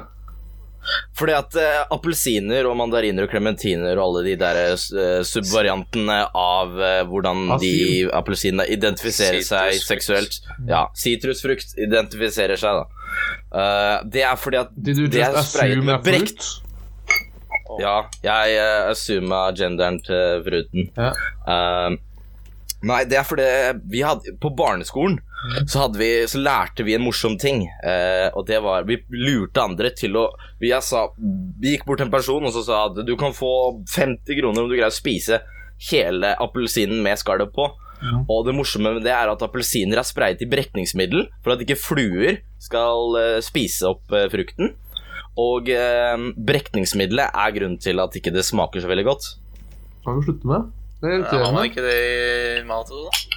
[1.17, 6.75] Fordi at eh, appelsiner og mandariner og klementiner og alle de der eh, subvariantene av
[6.79, 8.11] eh, hvordan de Asyl.
[8.19, 9.87] appelsinene identifiserer seg Sitrusfrukt.
[9.89, 13.07] seksuelt Ja, sitrusfrukt identifiserer seg, da.
[13.55, 16.61] Eh, det er fordi at Did you det er just sprayet assume med brekt fruit?
[17.81, 20.89] Ja, jeg uh, assuma genderen til fruten.
[20.95, 21.11] Ja.
[21.49, 21.95] Eh,
[22.85, 23.47] nei, det er fordi
[23.89, 25.17] vi hadde På barneskolen
[25.67, 27.65] så, hadde vi, så lærte vi en morsom ting.
[27.83, 30.27] eh, og det var Vi lurte andre til å
[30.61, 33.51] vi, sa, vi gikk bort til en person og så sa at du kan få
[33.95, 35.41] 50 kroner om du greier å spise
[35.91, 37.67] hele appelsinen med skallet på.
[38.03, 38.21] Ja.
[38.31, 41.79] Og det morsomme med det er at appelsiner er sprayet i brekningsmiddel for at ikke
[41.79, 44.73] fluer skal eh, spise opp eh, frukten.
[45.41, 46.15] Og eh,
[46.47, 49.31] brekningsmiddelet er grunnen til at ikke det smaker så veldig godt.
[50.05, 50.69] Kan vi slutte med?
[51.01, 53.34] Det er Ja, har man ikke det i mat også, da?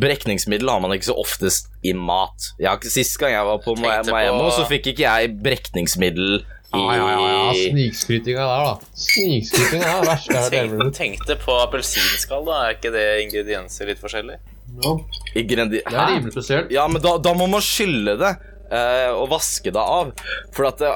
[0.00, 2.50] Brekningsmiddel har man ikke så oftest i mat.
[2.60, 6.42] Jeg har ikke Sist gang jeg var på Jeg på- så fikk ikke jeg brekningsmiddel
[6.74, 7.52] i ah, ja, ja, ja.
[7.70, 8.74] Snikskrytinga der, da.
[9.06, 12.56] Snikskrytinga er det verste jeg har hørt tenkte på appelsinskall, da.
[12.66, 14.36] Er ikke det ingredienser litt forskjellig?
[14.82, 14.92] Ja,
[15.38, 16.70] ingredi- Det er rimelig spesielt.
[16.74, 18.32] Ja, men da, da må man skylle det
[18.72, 20.10] eh, og vaske det av.
[20.52, 20.90] For at det,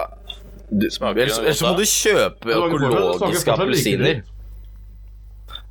[0.71, 4.21] du, Smaker ellers, ellers så må du kjøpe økologiske appelsiner.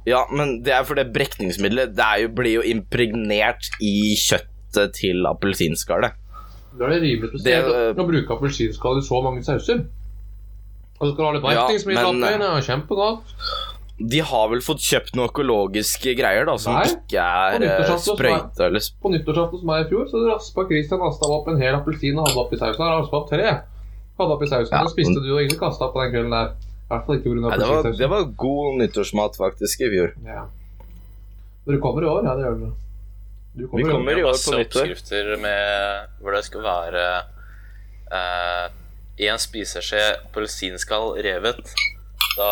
[0.10, 5.26] Ja, men det er fordi brekningsmiddelet Det er jo, blir jo impregnert i kjøttet til
[5.30, 6.18] appelsinskallet.
[6.80, 9.86] Da er det rimelig spesielt Det- å- å bruke appelsinskall i så mange sauser.
[11.00, 11.84] Og så skal du ha litt Ja, oppi.
[11.84, 13.36] Det er kjempegodt.
[14.00, 16.86] De har vel fått kjøpt noen økologiske greier da som Nei.
[16.88, 21.30] ikke er eh, sprøyta eller På nyttårsaften som er i fjor, så raspa Christian Astad
[21.36, 22.80] opp en hel appelsin og hadde oppi sausen.
[22.80, 23.50] Han raspa opp tre.
[24.20, 26.54] Hadde oppi sausen, Ja, og spiste du og ingen kasta på den kvelden der.
[26.90, 27.58] I hvert fall ikke pga.
[27.62, 30.14] Det, var, det var god nyttårsmat faktisk i fjor.
[30.26, 30.46] Ja.
[31.68, 32.24] Dere kommer i år?
[32.26, 32.72] Ja, det gjør dere.
[33.60, 34.90] Du Vi kommer i år på nyttår.
[34.90, 37.04] oppskrifter med hvor det skal være
[39.20, 41.62] én spiseskje appelsinskall revet.
[42.40, 42.52] Da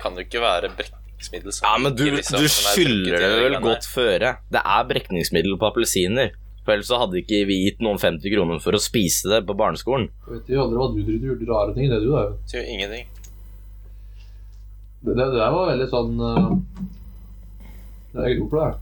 [0.00, 3.84] kan det ikke være brekningsmiddel Ja, men du, liksom- du er skylder det vel godt
[3.90, 4.36] føre.
[4.50, 6.30] Det er brekningsmiddel på appelsiner.
[6.64, 9.56] For ellers så hadde ikke vi gitt noen 50 kroner for å spise det på
[9.56, 10.08] barneskolen.
[10.28, 12.24] Jeg vet jo aldri hva du driver med rare ting, det du da.
[12.60, 13.06] Ingenting.
[15.00, 16.50] Det, det, det der var veldig sånn uh,
[18.12, 18.78] Det er god for det.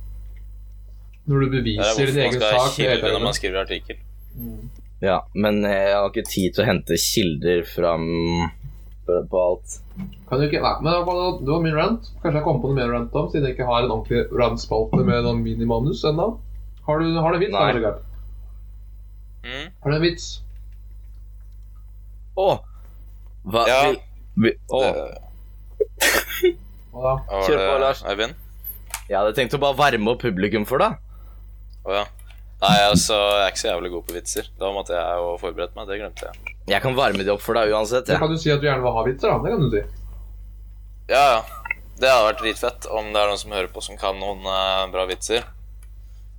[1.28, 3.60] Når du Det er beviser din hvorfor man skal ha kilder kilde når man skriver
[3.62, 3.98] artikkel.
[4.38, 4.62] Mm.
[5.04, 8.08] Ja, men jeg har ikke tid til å hente kilder fram
[9.06, 9.76] på på alt.
[10.28, 11.04] Kan du ikke Nei, men det
[11.48, 12.10] var, min rant.
[12.22, 15.00] Kanskje jeg kommer på noe mer rant om, siden jeg ikke har en ordentlig rant-spalte
[15.00, 16.26] med noen minimanus ennå.
[16.88, 17.54] Har du, har du en vits?
[17.56, 17.80] Nei.
[17.86, 17.94] da,
[19.48, 19.68] Mm?
[19.80, 20.24] Har du en vits?
[22.36, 22.48] Å!
[23.48, 23.78] Hva Ja.
[23.88, 24.00] vi,
[24.44, 24.80] vi, å.
[24.82, 25.27] Det-
[26.92, 27.14] Hva da?
[27.46, 28.00] Kjør på, Lars.
[28.08, 28.34] Eivind?
[29.08, 30.92] Jeg hadde tenkt å bare varme opp publikum for deg.
[31.88, 32.04] Å ja.
[32.58, 34.44] Nei, altså, jeg er ikke så jævlig god på vitser.
[34.58, 35.84] Da måtte jeg jo forberedt meg.
[35.88, 36.34] Det glemte jeg.
[36.72, 38.06] Jeg kan varme de opp for deg uansett.
[38.10, 38.18] Ja.
[38.18, 39.36] kan du si at du gjerne vil ha vitser, da.
[39.44, 39.82] Det kan du si.
[41.08, 41.40] Ja, ja.
[41.98, 44.90] Det hadde vært dritfett om det er noen som hører på som kan noen uh,
[44.92, 45.42] bra vitser.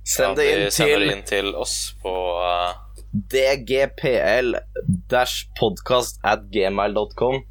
[0.08, 2.72] Send det Ja, inn de sender til inn til oss på uh...
[3.32, 7.42] dgpl-podcast at gmail.com.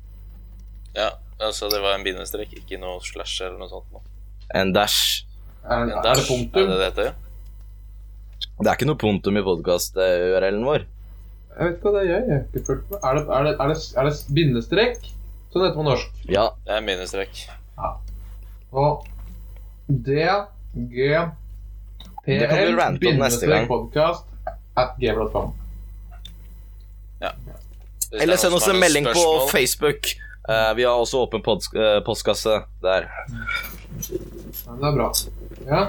[0.97, 1.09] Ja,
[1.47, 3.89] altså det var en bindestrek, ikke noe slash eller noe sånt.
[3.93, 4.01] Nå.
[4.59, 5.25] En dash.
[5.63, 7.11] Er, En er det dash, er det det heter?
[8.59, 10.85] Det er ikke noe punktum i podkast-URL-en vår.
[11.59, 12.25] Jeg vet ikke hva det gjør.
[12.27, 12.99] Jeg har ikke fulgt med.
[13.03, 15.09] Er det, er det, er det, er det bindestrek?
[15.49, 16.21] Sånn heter det på norsk.
[16.29, 17.41] Ja, Det er bindestrek.
[17.79, 17.91] Ja.
[18.79, 19.07] Og
[19.89, 20.19] D,
[20.93, 21.07] G,
[22.25, 24.27] P, L, bindestrek podkast
[24.77, 25.53] at gmail.com.
[27.23, 27.33] Ja.
[28.11, 30.13] er Eller send oss en melding på Facebook.
[30.49, 33.05] Eh, vi har også åpen eh, postkasse der.
[34.09, 35.09] Ja, det er bra.
[35.67, 35.83] Ja.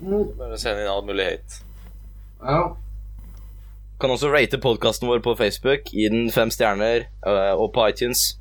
[0.00, 1.62] Mm, Bare send inn all mulig hate.
[2.42, 2.64] ja.
[3.96, 5.86] Kan også rate podkasten vår på Facebook.
[5.88, 7.06] Gi den fem stjerner.
[7.24, 8.34] Uh, og på iTunes.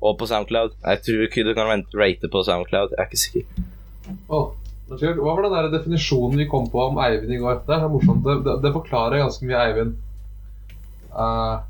[0.00, 0.72] Og på Soundcloud.
[0.86, 1.68] Jeg tror ikke du kan
[2.00, 2.94] rate på Soundcloud.
[2.96, 3.42] Jeg er ikke sikker.
[5.02, 7.60] Jeg- Hva var den der definisjonen vi kom på om Eivind i går?
[7.66, 8.24] Det er morsomt.
[8.24, 9.92] Det, det, det forklarer ganske mye Eivind.
[11.12, 11.60] Mm.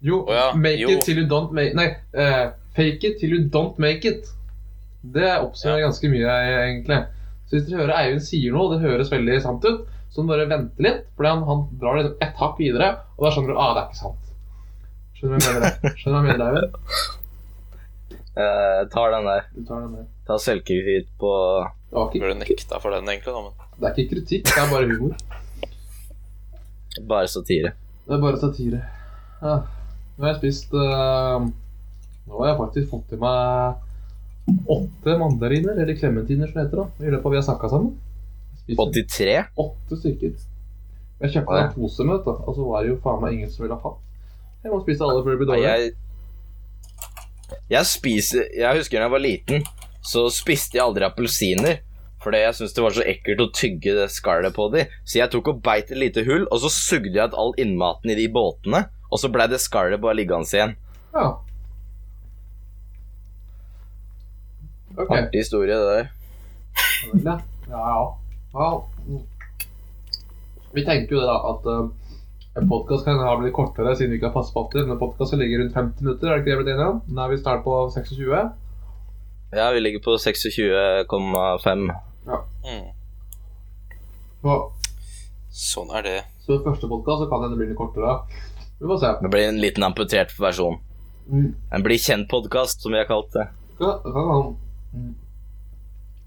[0.00, 0.90] Jo, oh, ja, make jo.
[0.90, 4.28] it till you don't make Nei, uh, fake it till you don't make it.
[5.00, 6.34] Det oppsummerer ganske mye,
[6.66, 6.98] egentlig.
[7.48, 10.50] Så hvis dere hører Eivind sier noe, det høres veldig sant ut, så må dere
[10.50, 13.70] vente litt, for han, han drar liksom ett hakk videre, og da skjønner du ah,
[13.74, 14.34] det er ikke sant.
[15.18, 15.96] Skjønner du hva jeg mener?
[16.00, 17.16] Skjønner du hva jeg mener, Eivind?
[18.38, 19.48] Jeg tar den der.
[19.54, 20.04] Du tar den der.
[20.28, 21.32] Ta selvkritikk på
[21.90, 22.20] okay.
[22.20, 23.34] Burde nekta for den, egentlig?
[23.34, 23.74] Da, men.
[23.80, 25.16] det er ikke kritikk, det er bare humor.
[27.14, 27.74] bare satire.
[28.04, 28.84] Det er bare satire.
[29.42, 29.56] Ja.
[30.18, 31.46] Nå har jeg spist uh,
[32.26, 33.84] Nå har jeg faktisk fått i meg
[34.48, 37.90] åtte mandariner, eller klementiner som det heter, da, i løpet av vi har snakka sammen.
[38.54, 39.34] Jeg spiste 83?
[39.64, 40.38] Åtte stykker.
[41.18, 41.66] Jeg kjøpte ja.
[41.66, 43.92] en pose med, dette, og så var det jo faen meg ingen som ville ha.
[44.64, 45.66] Jeg må spise alle før det blir dårlig.
[45.68, 49.68] Jeg, jeg spiser Jeg husker da jeg var liten,
[50.08, 51.84] så spiste jeg aldri appelsiner.
[52.18, 54.88] Fordi jeg syntes det var så ekkelt å tygge det skallet på de.
[55.04, 58.10] Så jeg tok og beit et lite hull, og så sugde jeg ut all innmaten
[58.10, 58.88] i de båtene.
[59.08, 60.74] Og så blei det skallet bare liggende igjen.
[61.14, 61.28] Ja.
[64.98, 65.10] Ok.
[65.14, 66.10] Artig historie, det der.
[67.24, 67.38] Ja,
[67.70, 67.78] ja.
[67.78, 67.96] ja.
[68.54, 68.70] ja.
[70.74, 71.88] Vi tenker jo det, da, at uh,
[72.58, 74.84] en podkast kan ha blitt kortere siden vi ikke har fastspalter.
[74.88, 77.00] Men podkasten ligger rundt 50 minutter, er det ikke det vi er blitt enige om?
[77.06, 78.50] Nå er vi snart på 26.
[79.56, 81.86] Ja, vi ligger på 26,5.
[82.68, 82.88] Mm.
[84.42, 84.56] Så,
[85.58, 86.18] Sånn er det.
[86.44, 88.18] så første podkast kan det bli litt kortere.
[88.78, 89.14] Vi får se.
[89.22, 90.78] Det blir en liten amputert versjon.
[91.30, 91.54] Mm.
[91.70, 93.48] En bli kjent-podkast, som vi har kalt det.
[93.78, 94.44] Ja, det kan han
[94.94, 95.14] mm.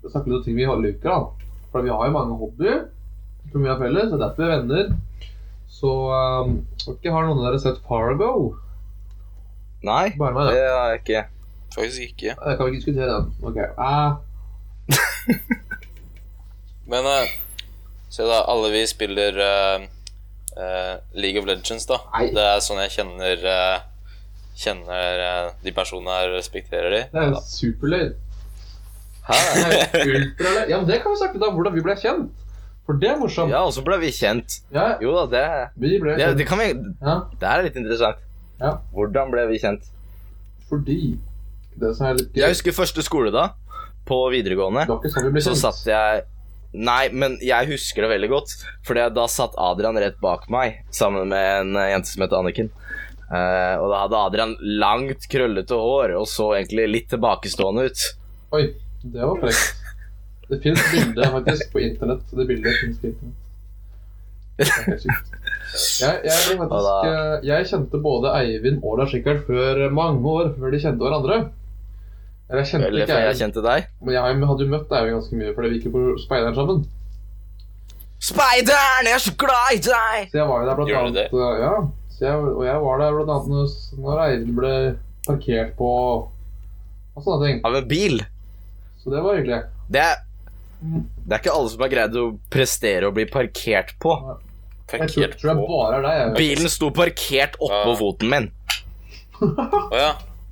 [0.09, 1.51] snakke litt om ting vi holder liker, da.
[1.71, 2.81] For vi har jo mange hobbyer
[3.51, 4.91] som vi har felles, og derfor er vi venner.
[5.71, 6.57] Så um,
[6.91, 8.57] ikke har noen av dere sett Fargo?
[9.87, 11.21] Nei, Bare meg, det har jeg ikke.
[11.71, 12.35] Faktisk ikke.
[12.35, 13.31] Det kan vi ikke diskutere den.
[13.47, 13.61] Ok.
[15.31, 15.37] Eh,
[16.89, 17.29] Men uh,
[18.11, 19.83] se da, alle vi spiller eh,
[20.57, 21.99] eh, League of Legends, da.
[22.15, 22.27] Nei.
[22.35, 23.79] Det er sånn jeg kjenner uh,
[24.61, 27.01] Kjenner uh, de personene her, respekterer de.
[27.13, 28.11] det er jo superløy.
[29.25, 29.37] Hæ?
[30.69, 32.29] Ja, men det kan vi snakke om hvordan vi ble kjent.
[32.85, 33.53] For det er morsomt.
[33.53, 34.59] Ja, og så ble vi kjent.
[34.73, 35.43] Ja, Jo da, det,
[35.79, 36.37] vi ble det, kjent.
[36.41, 38.21] det kan vi Ja, Det er litt interessant.
[38.61, 38.75] Ja.
[38.93, 39.87] Hvordan ble vi kjent?
[40.71, 41.17] fordi
[41.75, 43.49] Det som er litt gøy Jeg husker første skole, da.
[44.07, 44.85] på videregående.
[44.87, 46.23] Sånn Så satt jeg
[46.71, 48.53] Nei, men jeg husker det veldig godt.
[48.87, 52.71] For da satt Adrian rett bak meg sammen med en eh, jente som het Anniken.
[53.31, 58.07] Uh, og da hadde Adrian langt, krøllete hår og så egentlig litt tilbakestående ut.
[58.57, 58.65] Oi,
[59.03, 59.77] det var frekt.
[60.51, 62.25] Det fins bilde faktisk på internett.
[62.35, 63.37] Det bildet fins på internett.
[64.61, 65.37] Er.
[65.71, 70.75] Jeg, jeg, faktisk, eh, jeg kjente både Eivind og Lars Rikard før mange år før
[70.75, 71.37] de kjente hverandre.
[72.51, 73.85] Eller jeg kjente Eller ikke for jeg kjente deg.
[74.03, 76.81] men jeg hadde jo møtt Eivind ganske mye fordi vi gikk jo på Speideren sammen.
[78.21, 80.27] Speideren, jeg er så glad i deg!
[80.29, 81.71] Så jeg var jo der blant annet Ja,
[82.13, 84.73] så jeg, og jeg var der blant annet når, Eivind ble
[85.25, 85.89] parkert på
[87.11, 87.57] og sånne ting.
[87.67, 88.21] Av en bil.
[89.01, 89.57] Så det var hyggelig.
[89.91, 90.21] Det er,
[90.81, 94.13] det er ikke alle som har greid å prestere å bli parkert på.
[94.91, 95.65] Jeg tror, Parkert tror jeg på.
[95.71, 96.19] bare er deg.
[96.21, 96.31] jeg.
[96.39, 97.97] Bilen sto parkert oppå Ja.
[97.99, 98.47] foten min.
[99.41, 100.11] Å ja.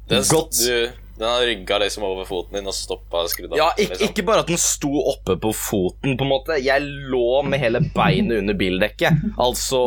[0.09, 0.57] Den, Godt.
[0.65, 3.57] Du, den har rygga liksom over foten din og stoppa skrudd av.
[3.59, 4.07] Ja, ikke, liksom.
[4.07, 6.55] ikke bare at den sto oppe på foten, på en måte.
[6.63, 9.25] Jeg lå med hele beinet under bildekket.
[9.35, 9.81] Altså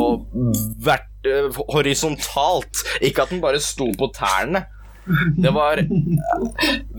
[0.85, 2.85] hvert, uh, horisontalt.
[3.01, 4.67] Ikke at den bare sto på tærne.
[5.43, 5.81] Det var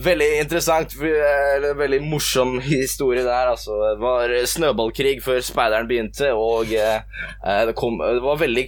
[0.06, 3.48] veldig interessant, eller veldig morsom historie der.
[3.54, 3.78] Altså.
[3.94, 7.00] Det var snøballkrig før speideren begynte, og eh,
[7.40, 8.66] eh, det, kom, det var veldig,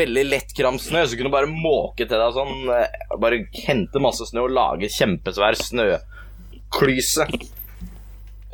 [0.00, 2.56] veldig lettkram snø, så du kunne bare måke til deg sånn.
[2.72, 7.28] eh, Bare hente masse snø og lage kjempesvær snøklyse.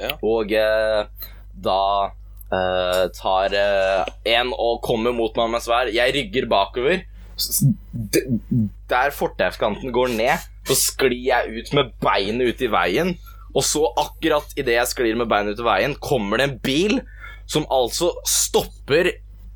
[0.03, 0.11] Ja.
[0.27, 1.29] Og eh,
[1.67, 1.83] da
[2.51, 5.95] eh, tar eh, en og kommer mot meg med svær.
[5.95, 7.07] Jeg rygger bakover.
[8.91, 13.15] Der fortauskanten går ned, så sklir jeg ut med beinet ut i veien.
[13.57, 16.99] Og så, akkurat idet jeg sklir med beinet ut i veien, kommer det en bil
[17.51, 19.13] som altså stopper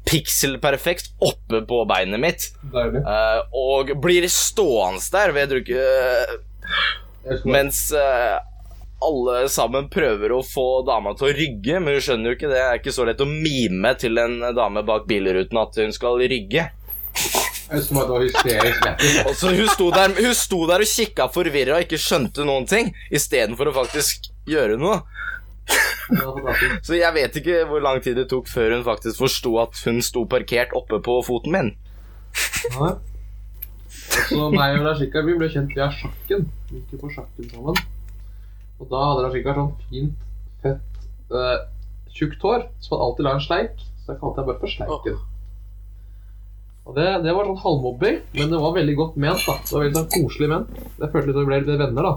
[0.09, 2.47] pikselperfekt oppe på beinet mitt.
[2.75, 5.83] Eh, og blir stående der ved ikke
[7.21, 8.40] Jeg mens uh,
[9.05, 12.57] alle sammen prøver å få dama til å rygge, men hun skjønner jo ikke det.
[12.57, 16.21] Det er ikke så lett å mime til en dame bak bilruten at hun skal
[16.21, 16.71] rygge.
[17.70, 19.42] Jeg husker bare det var hysterisk lættis.
[19.44, 22.90] Og hun sto der, hun sto der og kikka forvirra og ikke skjønte noen ting,
[23.14, 25.03] istedenfor å faktisk gjøre noe.
[26.83, 30.01] Så jeg vet ikke hvor lang tid det tok før hun faktisk forsto at hun
[30.03, 31.70] sto parkert oppe på foten min.
[32.75, 32.90] Ja.
[34.11, 36.49] Og så meg og Rashika vi ble kjent via sjakken.
[36.70, 37.79] Vi gikk jo på sjakken sammen.
[38.81, 40.27] Og da hadde Rashika sånn fint,
[40.64, 41.59] fett, uh,
[42.16, 43.85] tjukt hår som han alltid la en sleik.
[44.03, 45.20] Så jeg kalte jeg bare for Sleiken.
[46.90, 49.44] Og det, det var sånn halvmobbing, men det var veldig godt ment.
[49.46, 50.72] da Det var veldig sånn koselig ment.
[50.98, 52.14] Jeg følte litt at vi ble litt venner, da.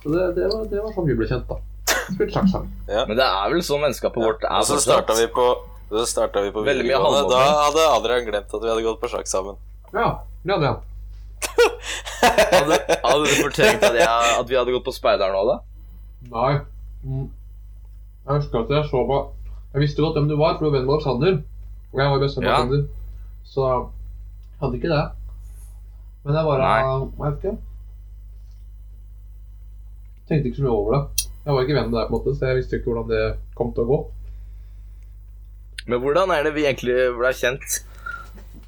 [0.00, 1.60] Så det, det, var, det var sånn vi ble kjent, da.
[2.08, 2.72] Spilte sjakk sammen.
[2.90, 5.46] Men det er vel sånn vennskapet vårt er Og så starta vi på
[5.94, 7.30] så starta vi på Veldig mye videregående.
[7.30, 9.60] Da hadde Adrian glemt at vi hadde gått på sjakk sammen.
[9.94, 10.08] Ja,
[10.42, 10.76] det hadde jeg.
[12.56, 15.56] hadde, hadde du fortrengt at, jeg, at vi hadde gått på Speideren nå, da?
[16.32, 16.52] Nei.
[17.04, 17.28] Mm.
[18.24, 19.18] Jeg husker at jeg så på
[19.74, 21.38] Jeg visste godt hvem du var, for du var venn med Alexander.
[21.92, 22.58] Og jeg var bestevenn med Ja.
[22.64, 23.03] Alexander.
[23.44, 25.04] Så jeg hadde ikke det.
[26.24, 26.80] Men jeg bare Nei.
[26.88, 27.56] Jeg vet ikke.
[30.28, 31.24] Tenkte ikke så mye over det.
[31.44, 33.24] Jeg var ikke venn med deg, på en måte, så jeg visste ikke hvordan det
[33.58, 33.98] kom til å gå.
[35.92, 37.80] Men hvordan er det vi egentlig ble kjent?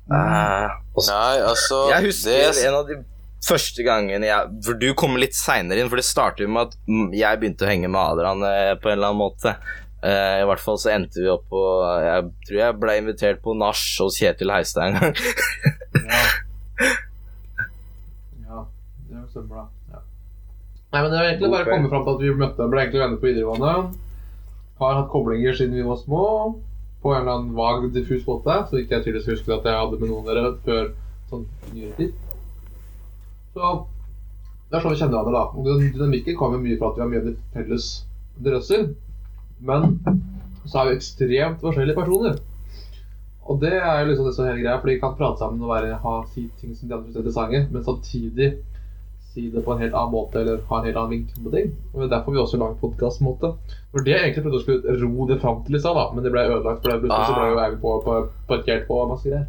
[0.06, 0.68] Uh,
[1.00, 3.00] Nei, altså jeg husker det, en av de
[3.42, 7.16] første gangene jeg For du kommer litt seinere inn, for det starter jo med at
[7.16, 9.56] jeg begynte å henge med Adrian eh, på en eller annen måte.
[10.06, 11.60] Eh, I hvert fall så endte vi opp på
[12.04, 15.14] Jeg tror jeg ble invitert på nach hos Kjetil Heistad en gang.
[16.06, 16.20] Ja,
[18.46, 18.60] ja.
[19.08, 19.64] det stemmer da.
[19.94, 20.02] Ja.
[20.92, 23.02] Nei, men det var egentlig bare å komme fram til at vi møtte, ble egentlig
[23.02, 23.72] venner på videregående.
[24.82, 26.26] Har hatt koblinger siden vi var små,
[27.02, 28.60] på en eller annen vag, diffus måte.
[28.68, 30.92] Så ikke jeg tydeligvis husket at jeg hadde med noen av dere før
[31.32, 32.12] sånn nyere tid.
[33.56, 33.72] Så
[34.68, 35.44] det er sånn vi kjenner hverandre, da.
[35.56, 37.90] Og dynamikken kommer mye fra at vi har mye felles
[38.36, 38.86] interesser.
[39.58, 39.98] Men
[40.66, 42.38] så er vi ekstremt forskjellige personer.
[43.46, 45.62] Og det er jo liksom det som er hele greia, for de kan prate sammen
[45.62, 48.48] og være, ha, si ting som de andre syns er interessante, men samtidig
[49.36, 51.72] si det på en helt annen måte eller ha en helt annen vinkel på ting.
[51.92, 53.22] Og det er derfor vi også lager podkast.
[53.22, 56.32] For det jeg egentlig prøvde å skulle ro det fram til i stad, men det
[56.34, 56.82] ble ødelagt.
[56.82, 58.16] For det plutselig så ble jo jeg på, på,
[58.48, 59.46] parkert på masse greier.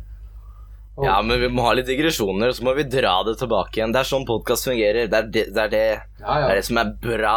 [1.05, 3.91] Ja, men vi må ha litt digresjoner, så må vi dra det tilbake igjen.
[3.93, 5.09] Det er sånn podkast fungerer.
[5.11, 5.81] Det er det, det, er det,
[6.23, 7.35] ja, det er det som er bra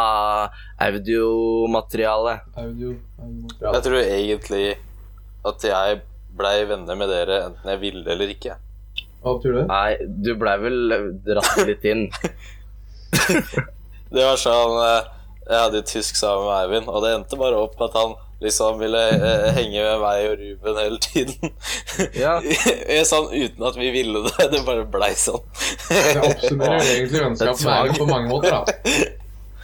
[0.81, 2.39] audiomateriale.
[2.57, 4.65] Audio, audio Jeg tror egentlig
[5.51, 6.01] at jeg
[6.41, 8.57] blei venner med dere enten jeg ville eller ikke.
[9.21, 9.67] Hva betyr det?
[9.69, 10.97] Nei, du blei vel
[11.27, 12.07] dratt litt inn.
[14.11, 15.09] Det var sånn eh,
[15.45, 18.15] Jeg hadde jo tysk sammen med Eivind, og det endte bare opp med at han
[18.41, 21.51] liksom ville eh, henge med meg og Ruben hele tiden.
[22.17, 22.35] Ja.
[23.11, 24.47] Sånn uten at vi ville det.
[24.55, 25.43] Det bare blei sånn.
[25.89, 28.63] Det oppsummerer egentlig vennskap Det er med på mange måter, da.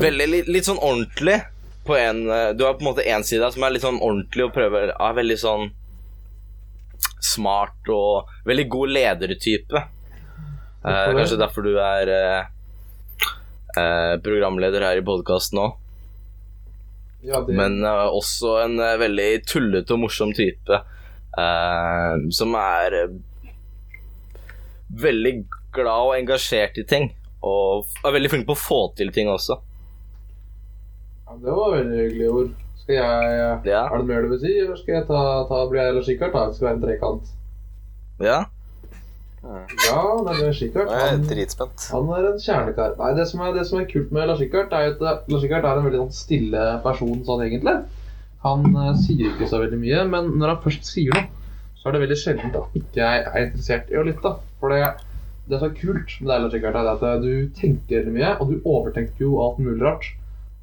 [0.00, 1.40] Veldig litt, litt sånn ordentlig
[1.84, 2.22] på en
[2.56, 5.16] Du har på en måte en side som er litt sånn ordentlig og prøver Er
[5.18, 5.66] veldig sånn
[7.24, 9.80] smart og veldig god ledertype.
[9.80, 11.14] Eh, det?
[11.18, 12.12] kanskje derfor du er
[14.22, 15.80] programleder her i podkasten òg.
[17.24, 20.80] Ja, det, Men uh, også en uh, veldig tullete og morsom type.
[21.38, 23.14] Eh, som er eh,
[25.04, 25.34] veldig
[25.74, 27.10] glad og engasjert i ting.
[27.44, 29.58] Og er veldig flink på å få til ting også.
[31.26, 32.50] ja, det var veldig hyggelige ord.
[32.84, 33.86] Skal jeg Ja.
[33.88, 36.32] Er det mer du vil si, eller skal jeg ta, ta bli jeg eller Richard?
[36.34, 37.32] Det skal være en trekant.
[38.20, 38.44] Ja.
[39.44, 41.88] Ja, det er er Han, dritspent.
[41.92, 42.94] han er en kjernekar.
[42.96, 45.64] Nei, det som er, det som er kult med Lars Rikard, er at Lars Rikard
[45.68, 47.74] er en veldig sånn stille person sånn egentlig.
[48.44, 51.28] Han eh, sier ikke så veldig mye, men når han først sier noe,
[51.78, 54.34] så er det veldig sjelden at ikke jeg er interessert i å lytte.
[54.60, 54.82] For det,
[55.50, 58.68] det som er kult med deg, er at eh, du tenker veldig mye, og du
[58.68, 60.10] overtenker jo alt mulig rart.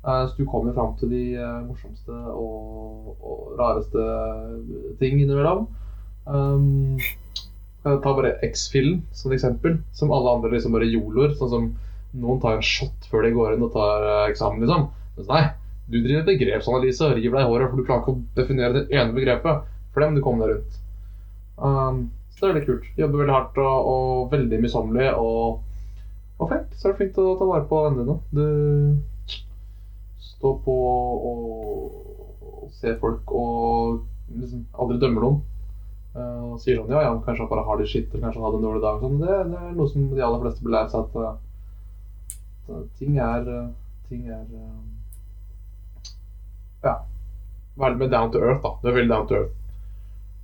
[0.06, 1.24] Eh, Så du kommer fram til de
[1.68, 4.06] morsomste og, og rareste
[5.02, 5.68] ting innimellom.
[6.26, 7.00] Um,
[7.82, 11.34] ta bare X-Filen som eksempel, som alle andre liksom bare joloer.
[11.38, 11.72] Sånn som
[12.14, 14.90] noen tar en shot før de går inn og tar eksamen, liksom.
[15.18, 15.42] Mens nei,
[15.92, 18.98] du driver begrepsanalyse og river deg i håret, for du klarer ikke å definere det
[18.98, 19.68] ene begrepet.
[19.92, 20.80] For det må du komme deg rundt.
[21.62, 21.98] Um,
[22.32, 22.86] så det er veldig kult.
[22.98, 25.60] Jobber veldig hardt og, og veldig misunnelig og,
[26.40, 26.72] og flink.
[26.78, 28.18] Så er det fint å ta vare på vennene dine.
[28.32, 29.42] Du
[30.32, 30.78] står på
[31.32, 34.00] og, ser folk og
[34.32, 35.42] liksom aldri dømmer noen.
[36.12, 38.48] Eh, og sier sånn Ja, ja, kanskje han bare har det skitt, eller kanskje han
[38.48, 39.04] hadde en dårlig dag.
[39.04, 39.20] Sånn.
[39.22, 42.34] Det, det er noe som de aller fleste bør lære seg, at,
[42.80, 43.54] at ting er
[44.12, 44.80] Ting er eh,
[46.84, 47.00] Ja.
[47.82, 48.76] Veldig med down to earth, da.
[48.82, 49.58] Du er veldig down to earth.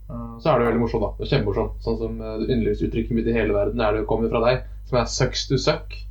[0.09, 1.13] Eh, så er det veldig morsomt, da.
[1.17, 1.79] Det er kjempemorsomt.
[1.83, 5.09] Sånn som uh, yndlingsuttrykket mitt i hele verden er det kommer fra deg, som er
[5.11, 6.03] 'sucks to suck'.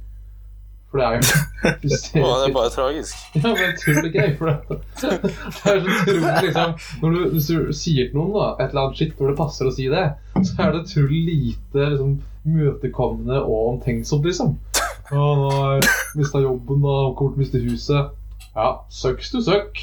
[0.91, 1.23] For det er jo
[2.23, 3.25] Å, det er bare tragisk.
[3.41, 4.37] Ja, men utrolig gøy.
[4.39, 8.47] For det, det er så tull, liksom Når du, hvis du sier til noen da,
[8.61, 10.05] et eller annet shit når det passer å si det,
[10.39, 12.15] så er det tull lite liksom,
[12.47, 14.55] møtekommende og omtenksomt, liksom.
[15.11, 18.17] Å, nå har jeg mista jobben og kommer til å miste huset.
[18.55, 19.83] Ja, sucks to suck.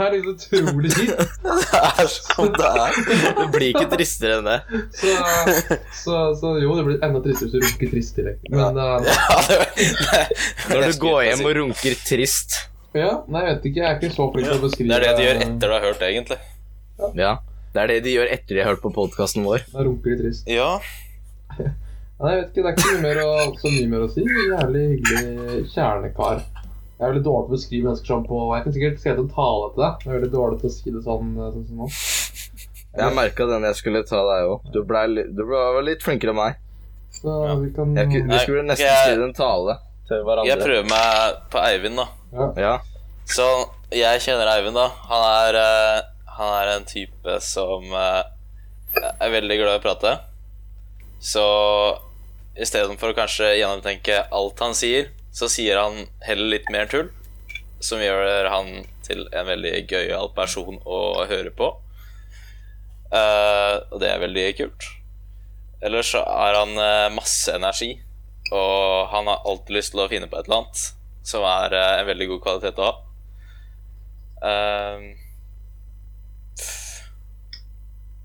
[0.02, 1.34] Det er liksom utrolig kjipt.
[1.44, 2.94] Det er sånn det er.
[3.36, 4.58] Det blir ikke tristere enn det.
[4.96, 5.12] Så,
[6.00, 8.38] så, så jo, det blir enda tristere hvis du runker trist i tillegg.
[8.54, 10.22] Men eh, Ja, det, det,
[10.72, 12.56] Når du går hjem og runker trist.
[12.96, 13.82] ja, nei, jeg vet ikke.
[13.84, 15.74] Jeg er ikke så flink til å beskrive Det er det de gjør etter du
[15.76, 16.40] har hørt egentlig.
[17.20, 17.32] Ja.
[17.70, 19.66] Det er det de gjør etter de har hørt på podkasten vår.
[19.74, 20.48] Da runker de trist.
[20.50, 20.70] Ja.
[21.60, 23.28] Nei, jeg vet ikke, Det er ikke mye mer å,
[23.60, 24.24] så mye mer å si.
[24.24, 26.42] Jævlig hyggelig kjernekar.
[27.00, 29.28] Jeg er veldig dårlig til å beskrive mennesker sånn på Jeg kan sikkert skrevet en
[29.32, 30.02] tale til deg.
[30.04, 31.86] Jeg er veldig dårlig til å si det sånn, eh, sånn som nå.
[33.00, 34.66] Jeg merka den jeg skulle ta deg òg.
[34.74, 36.58] Du, du ble litt flinkere enn meg.
[37.16, 39.78] Så vi kan Jeg, vi skulle nesten jeg- skrive en tale
[40.10, 40.48] til hverandre.
[40.50, 42.06] Jeg prøver meg på Eivind, da.
[42.36, 42.48] ja.
[42.66, 42.74] Ja.
[43.30, 43.46] Så
[43.94, 44.88] jeg kjenner Eivind, da.
[45.08, 46.02] Han er, uh,
[46.36, 48.22] han er en type som uh,
[49.20, 50.12] er veldig glad i å prate.
[51.20, 51.46] Så
[52.60, 57.10] istedenfor å kanskje gjennomtenke alt han sier, så sier han heller litt mer tull.
[57.80, 61.70] Som gjør han til en veldig gøyal person å høre på.
[63.10, 64.86] Uh, og det er veldig kult.
[65.82, 67.94] Ellers så er han uh, masse energi,
[68.52, 70.84] og han har alltid lyst til å finne på et eller annet
[71.26, 72.94] som er uh, en veldig god kvalitet å ha.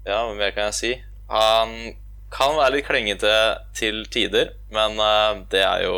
[0.06, 0.91] Ja, hva mer kan jeg si?
[1.32, 1.74] Han
[2.32, 3.34] kan være litt klengete
[3.76, 4.99] til tider, men
[5.51, 5.97] det er jo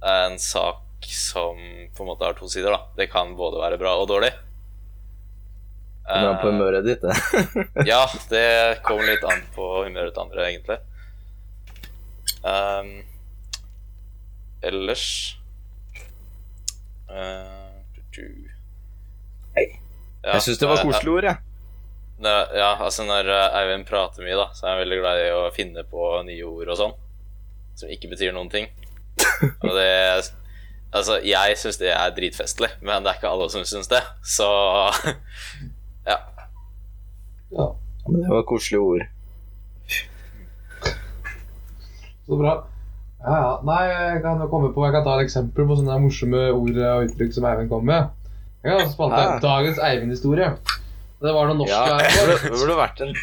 [0.00, 1.56] en sak som
[1.96, 2.86] på en måte har to sider, da.
[2.96, 4.30] Det kan både være bra og dårlig.
[6.08, 7.16] Kommer an på Eh, humøret ditt, det.
[7.90, 10.78] ja, det kommer litt an på humøret til andre, egentlig.
[12.38, 13.02] Um,
[14.62, 15.04] ellers
[17.10, 17.66] uh.
[19.58, 21.36] Ja, Jeg syns det var eh, koselige ord, jeg.
[22.22, 22.38] Ja.
[22.56, 25.84] Ja, altså når Eivind prater mye, da, så er han veldig glad i å finne
[25.86, 26.94] på nye ord og sånn.
[27.78, 28.66] Som ikke betyr noen ting.
[29.64, 29.88] Og det
[30.88, 34.00] Altså, jeg syns det er dritfestlig, men det er ikke alle som syns det.
[34.24, 34.46] Så
[36.10, 36.16] ja.
[37.52, 37.66] ja.
[38.08, 39.04] Men det var koselige ord.
[42.24, 42.54] Så bra.
[43.20, 43.52] Ja, ja.
[43.66, 46.76] Nei, jeg kan jo komme på Jeg kan ta et eksempel på sånne morsomme ord
[46.88, 48.08] og uttrykk som Eivind kom med.
[48.64, 49.38] Jeg kan spalte Ja.
[49.44, 50.50] dagens Eivind-historie.
[51.20, 52.08] Det var noe Ja, her.
[52.16, 53.14] burde, det burde vært en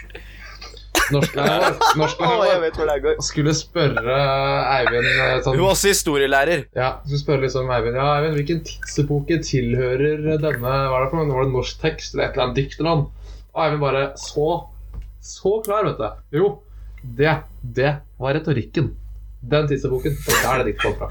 [2.80, 3.20] hvor det går.
[3.26, 4.16] skulle spørre
[4.80, 6.66] Eivind eh, sånn Hun var også historielærer.
[6.78, 11.22] Ja, skulle spørre liksom Eivind Ja, Eivind, hvilken tidsepoke tilhører denne Hva er det for
[11.22, 11.38] noe?
[11.38, 13.34] Var det norsk tekst eller et eller annet dikt eller noe?
[13.54, 14.50] Og Eivind bare så
[15.26, 16.38] Så klar, vet du.
[16.38, 16.52] Jo,
[17.18, 17.34] det,
[17.76, 18.92] det var retorikken.
[19.46, 20.14] Den tidsepoken.
[20.14, 21.10] Og der er det dikt kom fra.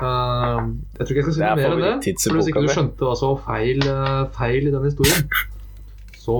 [0.00, 2.14] Uh, jeg tror ikke jeg skal si noe mer enn det.
[2.24, 5.28] For hvis ikke du skjønte hva som var feil, eh, feil i den historien,
[6.20, 6.36] så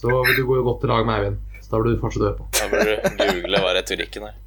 [0.00, 1.40] Så du gå i godt lag med Eivind.
[1.60, 2.46] Så da vil du fortsette å høre på.
[2.56, 4.38] Da burde du google hva retorikken er.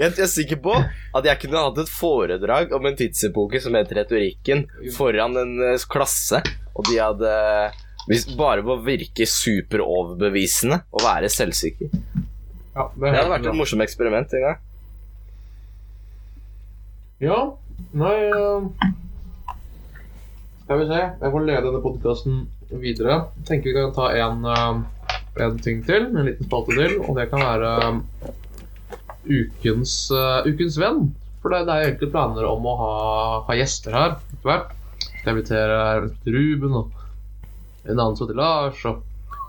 [0.00, 3.90] Jeg er sikker på at jeg kunne hatt et foredrag om en tidsepoke som het
[3.96, 4.62] Retorikken,
[4.96, 6.40] foran en eh, klasse,
[6.72, 7.32] og de hadde
[8.08, 11.90] hvis, Bare ved å virke superoverbevisende og være selvsikker.
[11.90, 14.62] Ja, det, Det hadde vært et morsomt eksperiment en gang.
[17.20, 17.40] Ja,
[18.00, 18.88] nei eh,
[20.64, 21.02] Skal vi se.
[21.20, 22.40] Jeg får lede denne podkasten
[22.78, 23.16] videre.
[23.40, 25.14] Jeg tenker vi kan ta en, eh,
[25.44, 27.98] en ting til, en liten spalte til, og det kan være eh,
[29.26, 31.10] ukens, eh, ukens venn.
[31.42, 32.94] For det, det er jo egentlig planer om å ha,
[33.48, 34.74] ha gjester her etter hvert.
[35.20, 35.78] Skal invitere
[36.26, 36.98] Ruben og
[37.88, 39.00] en annen som heter Lars, og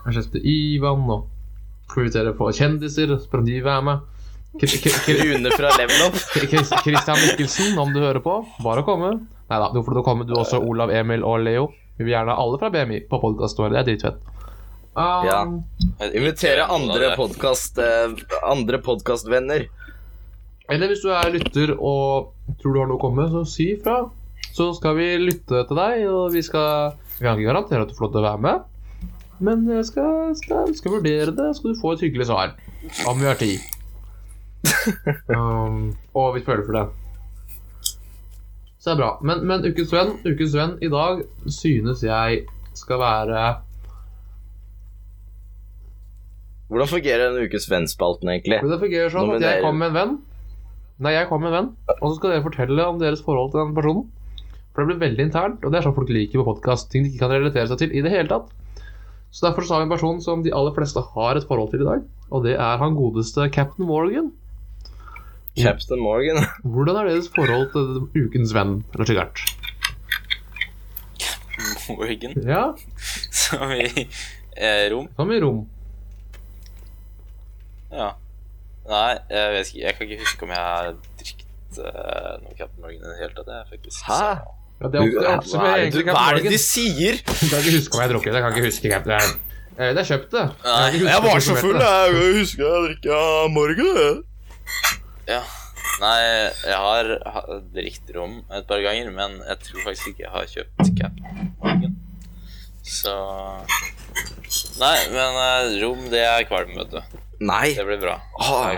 [0.04, 1.28] kanskje til Ivan, og
[1.90, 4.08] skal invitere på kjendiser, Spør om de vil være med.
[4.62, 6.16] Rune fra Level Up.
[6.84, 9.14] Christian Mikkelsen, om du hører på, bare å komme.
[9.48, 11.70] Nei da, du får komme, du også, Olav, Emil og Leo.
[11.96, 13.74] Vi vil gjerne ha alle fra BMI på podkast vår.
[13.74, 14.22] Det er dritfett.
[14.92, 15.38] Um, Ja.
[16.12, 18.12] Invitere andre podkast eh,
[18.44, 19.66] Andre podkastvenner.
[20.72, 24.02] Eller hvis du er lytter og tror du har noe å komme, så si ifra.
[24.52, 27.96] Så skal vi lytte til deg, og vi skal Vi kan ikke garantere at du
[27.96, 28.68] får lov til å være med,
[29.42, 32.52] men jeg skal, skal, skal vurdere det, skal du få et hyggelig svar.
[33.08, 33.60] Om vi har tid.
[35.32, 36.84] Um, og vi føler for det.
[38.82, 39.10] Så det er bra.
[39.22, 41.20] Men, men ukens venn, ukens venn i dag
[41.54, 42.40] synes jeg
[42.74, 43.42] skal være
[46.72, 48.58] Hvordan fungerer den ukes vennspalten, egentlig?
[48.64, 50.14] Det fungerer sånn at jeg kommer med en venn.
[51.04, 53.60] Nei, jeg kommer med en venn, og så skal dere fortelle om deres forhold til
[53.60, 54.06] den personen.
[54.72, 56.88] For det blir veldig internt, og det er sånn folk liker på podkast.
[56.90, 58.48] Ting de ikke kan relatere seg til i det hele tatt.
[59.28, 61.84] Så derfor så har vi en person som de aller fleste har et forhold til
[61.84, 64.32] i dag, og det er han godeste Captain Morgan.
[65.58, 66.38] Captain Morgan.
[66.74, 69.42] Hvordan er deres forhold til ukens venn, Richard?
[71.88, 72.62] Morgan, Ja,
[73.30, 73.84] som i
[74.56, 75.08] eh, rom.
[75.16, 75.60] som i rom.
[77.92, 78.08] Ja.
[78.88, 79.82] Nei, jeg vet ikke.
[79.84, 80.88] Jeg kan ikke huske om jeg har
[81.20, 83.52] drukket uh, noe Captain Morgan i det hele tatt.
[83.52, 84.02] Jeg, faktisk.
[84.08, 84.22] Hæ?
[84.82, 87.20] Ja, det er Du, ofte, hva, ofte er det, du, hva er det de sier?
[87.42, 88.34] Jeg kan ikke huske om jeg har drukket.
[88.34, 89.48] Jeg kan ikke huske Captain Morgan.
[89.72, 90.48] Det jeg kjøpte det.
[90.66, 92.16] Nei, kan var huske om jeg.
[92.16, 93.20] jeg husker jeg drikka
[93.54, 94.22] Morgan.
[95.28, 95.42] Ja.
[96.02, 96.18] Nei,
[96.66, 100.48] jeg har ha- drikt rom et par ganger, men jeg tror faktisk ikke jeg har
[100.50, 101.98] kjøpt Captain.
[102.82, 103.12] Så
[104.80, 107.20] Nei, men eh, rom, det er kvalm, vet du.
[107.42, 107.68] Nei.
[107.76, 108.16] Det blir bra.
[108.42, 108.74] Ah.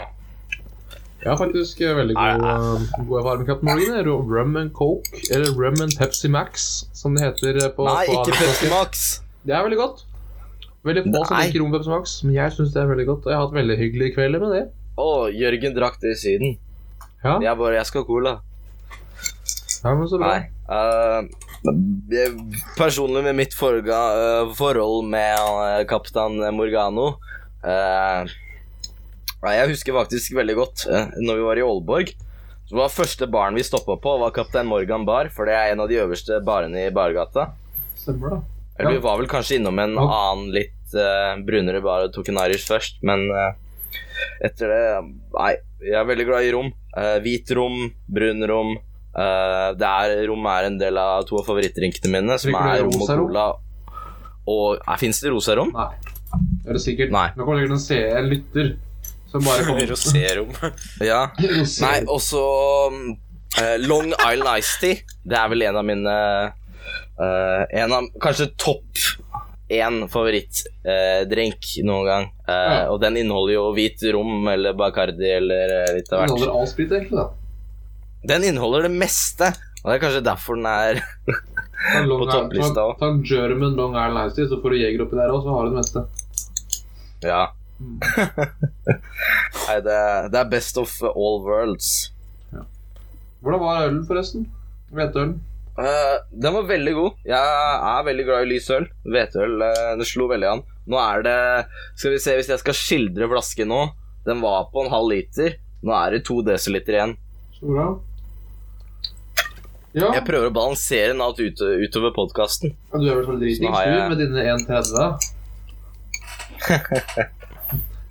[1.25, 3.95] Jeg har faktisk eh, veldig god, uh, god erfaring med Captain Morgan.
[3.97, 8.05] det Rum and Coke, eller Rum and Pepsi Max, som det heter eh, på Nei,
[8.11, 8.69] på ikke Pepsi.
[8.69, 9.05] Max.
[9.45, 10.05] Det er veldig godt.
[10.85, 13.25] Veldig få som liker rom Pepsi Max, men jeg syns det er veldig godt.
[13.25, 14.65] Og jeg har hatt veldig hyggelige kvelder med det.
[15.01, 16.57] Å, Jørgen drakk det i Syden.
[17.25, 18.35] Ja, Jeg bare Jeg skal ha cola.
[19.85, 20.29] ja men så bra.
[20.35, 20.51] Nei.
[20.65, 21.29] Uh,
[22.11, 23.99] jeg- personlig med mitt forga,
[24.47, 27.19] uh, forhold med uh, kaptein Morgano
[27.65, 28.25] uh,
[29.45, 32.15] Jeg husker faktisk veldig godt uh, når vi var i Aalborg.
[32.69, 35.81] Så var Første baren vi stoppa på, var Kaptein Morgan bar, for det er en
[35.85, 37.51] av de øverste barene i bargata.
[38.01, 38.41] Stemmer det.
[38.79, 38.97] Eller Ja.
[38.97, 40.07] vi var vel kanskje innom en Ja.
[40.31, 43.53] annen litt uh, brunere bar og tok en Irish først, men eh,
[44.45, 44.83] etter det
[45.35, 45.53] Nei,
[45.85, 46.73] jeg er veldig glad i rom.
[46.95, 48.73] Uh, hvit rom, brun rom.
[49.15, 52.97] Uh, det er, rom er en del av to av favorittdrinkene mine, som er rom
[53.03, 53.47] og cola.
[54.51, 55.71] Og nei, Fins det rosa rom?
[55.75, 55.93] Nei.
[56.35, 57.15] Det er det sikkert.
[57.15, 57.29] Nei.
[57.37, 58.75] Nå kommer det sikkert en se en lytter
[59.35, 60.51] som bare kommer Rosérom.
[61.11, 61.29] Ja.
[61.87, 62.45] Nei, og så
[62.91, 65.17] uh, Long Island Iced Tea.
[65.25, 66.17] Det er vel en av mine
[67.19, 69.03] uh, En av kanskje topp
[69.73, 72.25] én favorittdrink noen gang.
[72.49, 72.91] Eh, Ja.
[72.93, 76.51] Og den inneholder jo hvit rom eller Bacardi eller eh, litt av Den hvert.
[76.53, 77.17] all sprit, egentlig.
[77.17, 77.31] da.
[78.25, 79.51] Den inneholder det meste,
[79.85, 81.01] og det er kanskje derfor den er
[81.85, 85.17] Ta På topplista ta, ta en German Long Island Ice så får du Jeger oppi
[85.19, 86.05] der òg, så har du det meste.
[87.25, 87.43] Ja.
[87.81, 87.99] Mm.
[89.67, 89.99] Nei, det,
[90.33, 92.11] det er best of all worlds.
[93.45, 94.47] Hvordan var ølen, forresten?
[94.97, 95.35] Hvetølen?
[95.79, 97.13] Eh, den var veldig god.
[97.27, 97.35] Jeg
[97.91, 98.85] er veldig glad i lys øl.
[99.11, 100.63] Hvetøl Uh, det slo veldig an.
[100.87, 101.37] Nå er det
[101.99, 103.81] Skal vi se hvis jeg skal skildre flasken nå.
[104.27, 105.57] Den var på en halv liter.
[105.85, 107.17] Nå er det to desiliter igjen.
[107.59, 107.89] Så bra.
[109.95, 112.73] Ja, Jeg prøver å balansere den alt ut, utover podkasten.
[112.93, 115.19] ja, du er vel så dritings, jeg- med dine 1,30.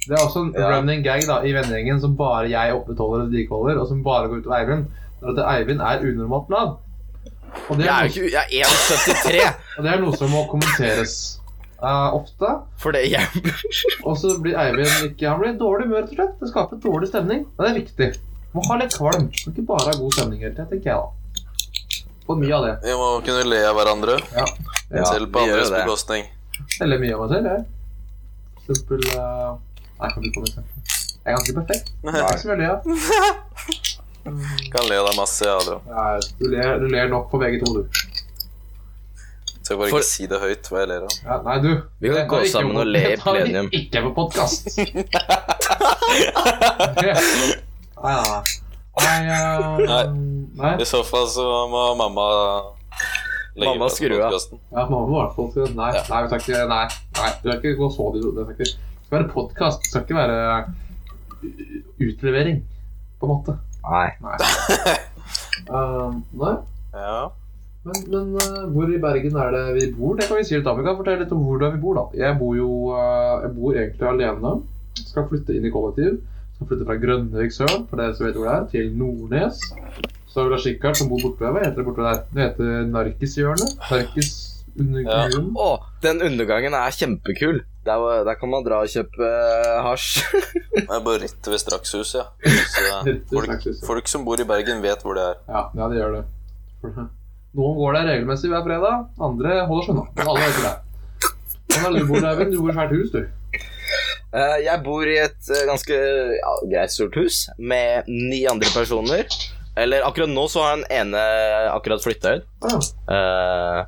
[0.03, 0.69] Det er også en Ja.
[0.79, 4.37] running gag da, i vennegjengen som bare jeg opprettholder og vedlikeholder, og som bare går
[4.43, 4.85] ut av Eivind.
[5.21, 6.77] Det er at Eivind er unormalt lav.
[7.69, 10.17] Og det Jeg er, er noe, jo ikke Jeg er 1,73 og det er noe
[10.19, 11.15] som må kommenteres
[11.83, 12.49] uh, ofte.
[12.81, 13.27] for det jeg
[14.07, 16.35] Og så blir Eivind ikke Han blir i dårlig humør, rett og slett.
[16.41, 17.45] Det skaper dårlig stemning.
[17.57, 18.09] Men det er viktig.
[18.53, 19.29] Må ha litt kvalm.
[19.31, 21.07] Må ikke bare ha god stemning hele tida, tenker jeg da.
[22.27, 22.73] For mye av det.
[22.85, 24.45] Vi må kunne le av hverandre, Ja.
[24.93, 25.79] Ja, selv på andres det.
[25.81, 26.27] bekostning.
[26.83, 27.63] Eller mye av meg selv, jeg.
[28.63, 29.49] For eksempel eh,
[29.97, 31.01] Nei, jeg kan ikke komme med eksempel.
[31.23, 31.91] Jeg er ganske perfekt.
[32.05, 32.19] Nei.
[32.21, 33.92] Ikke så veldig, ja.
[34.23, 35.81] Kan le deg masse, jeg, Adrian.
[35.89, 37.83] ja du, ler, du ler nok på VG2, du.
[39.63, 41.13] Så jeg bare For- ikke si det høyt hva jeg ler av.
[41.23, 41.69] Ja, nei, du.
[41.99, 43.41] Vi kan det gå tar vi ikke sammen på- og le i det tar vi
[43.43, 43.67] plenum.
[43.79, 44.63] Ikke på podkast.
[48.03, 48.41] nei, nei, nei.
[48.93, 50.03] Nei, eh, Nei.
[50.59, 50.73] nei.
[50.81, 52.25] I så fall så må mamma
[53.55, 54.29] legge Mamma fra skru av.
[54.29, 54.59] podcasten.
[54.71, 56.03] Ja, mamma må i hvert fall si Nei, Ja.
[56.09, 56.85] nei, vi skal ikke Nei,
[57.19, 58.23] nei, du skal ikke gå så dit.
[58.23, 59.77] Det skal, ikke, det skal være podkast.
[59.83, 60.39] Det skal ikke være
[62.07, 62.57] utlevering,
[63.19, 63.57] på en måte.
[63.89, 64.09] Nei.
[64.23, 64.37] Nei.
[65.69, 66.57] Um, nei.
[66.91, 67.31] Ja.
[67.87, 70.17] Men, men uh, hvor i Bergen er det vi bor?
[70.19, 70.79] Det kan vi si litt om.
[70.79, 71.99] Vi kan fortelle litt om hvordan vi bor.
[71.99, 72.03] da.
[72.19, 74.53] Jeg bor jo uh, jeg bor egentlig alene.
[74.99, 76.19] Skal flytte inn i kollektiv.
[76.57, 79.61] Skal flytte fra Grønneviksølen, for dere som vet hvor det er, til Nordnes.
[80.27, 81.53] Så har vi Lars Rikard som bor borte ved.
[81.53, 82.25] Hva heter det borte der?
[82.33, 83.77] Det heter Narkishjørnet.
[83.91, 84.33] Narkis
[84.79, 85.23] under Ja.
[85.65, 85.69] Å,
[86.03, 87.63] den undergangen er kjempekul.
[87.83, 90.23] Der, der kan man dra og kjøpe eh, hasj.
[90.73, 92.53] Det er bare rett ved Strakshuset, ja.
[92.71, 95.43] Så, folk, folk som bor i Bergen, vet hvor det er.
[95.49, 96.23] Ja, ja, de gjør det.
[97.53, 100.07] Noen går der regelmessig hver fredag, andre holder seg unna.
[100.17, 100.81] Men alle vet hvor det er.
[101.73, 103.21] Det du bor, der, Du bor i svært hus, du.
[104.33, 105.97] Eh, jeg bor i et eh, ganske
[106.33, 109.27] ja, greit stort hus med ni andre personer.
[109.75, 111.21] Eller akkurat nå så har han ene
[111.73, 112.43] akkurat flytta ut.
[112.61, 113.83] Ah, Uh,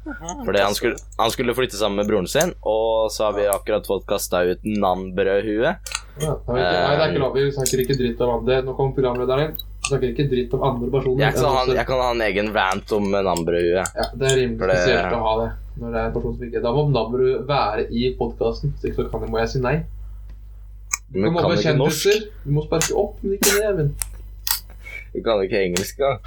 [0.46, 3.86] fordi han skulle, han skulle flytte sammen med broren sin, og så har vi akkurat
[3.88, 5.72] fått kasta ut Nanbrødhue.
[6.20, 6.34] ja.
[6.48, 7.38] Nei, det er ikke lov.
[7.38, 8.60] Vi snakker ikke dritt om andre.
[8.66, 9.54] Nå kom programlederen inn.
[9.86, 11.22] Vi snakker ikke dritt om andre personer.
[11.24, 13.86] Jeg kan, ha, jeg kan ha en egen rant om Nanbrødhue.
[13.86, 15.52] Ja, det er rimelig For det- spesielt å ha det.
[15.76, 18.74] Når det er en person som ikke Da må nanbrød være i podkasten.
[18.82, 19.78] Så kan, må jeg si nei.
[21.12, 23.94] Du må, må sparke opp, men ikke ned.
[25.16, 26.20] Du kan jo ikke engelsk, da.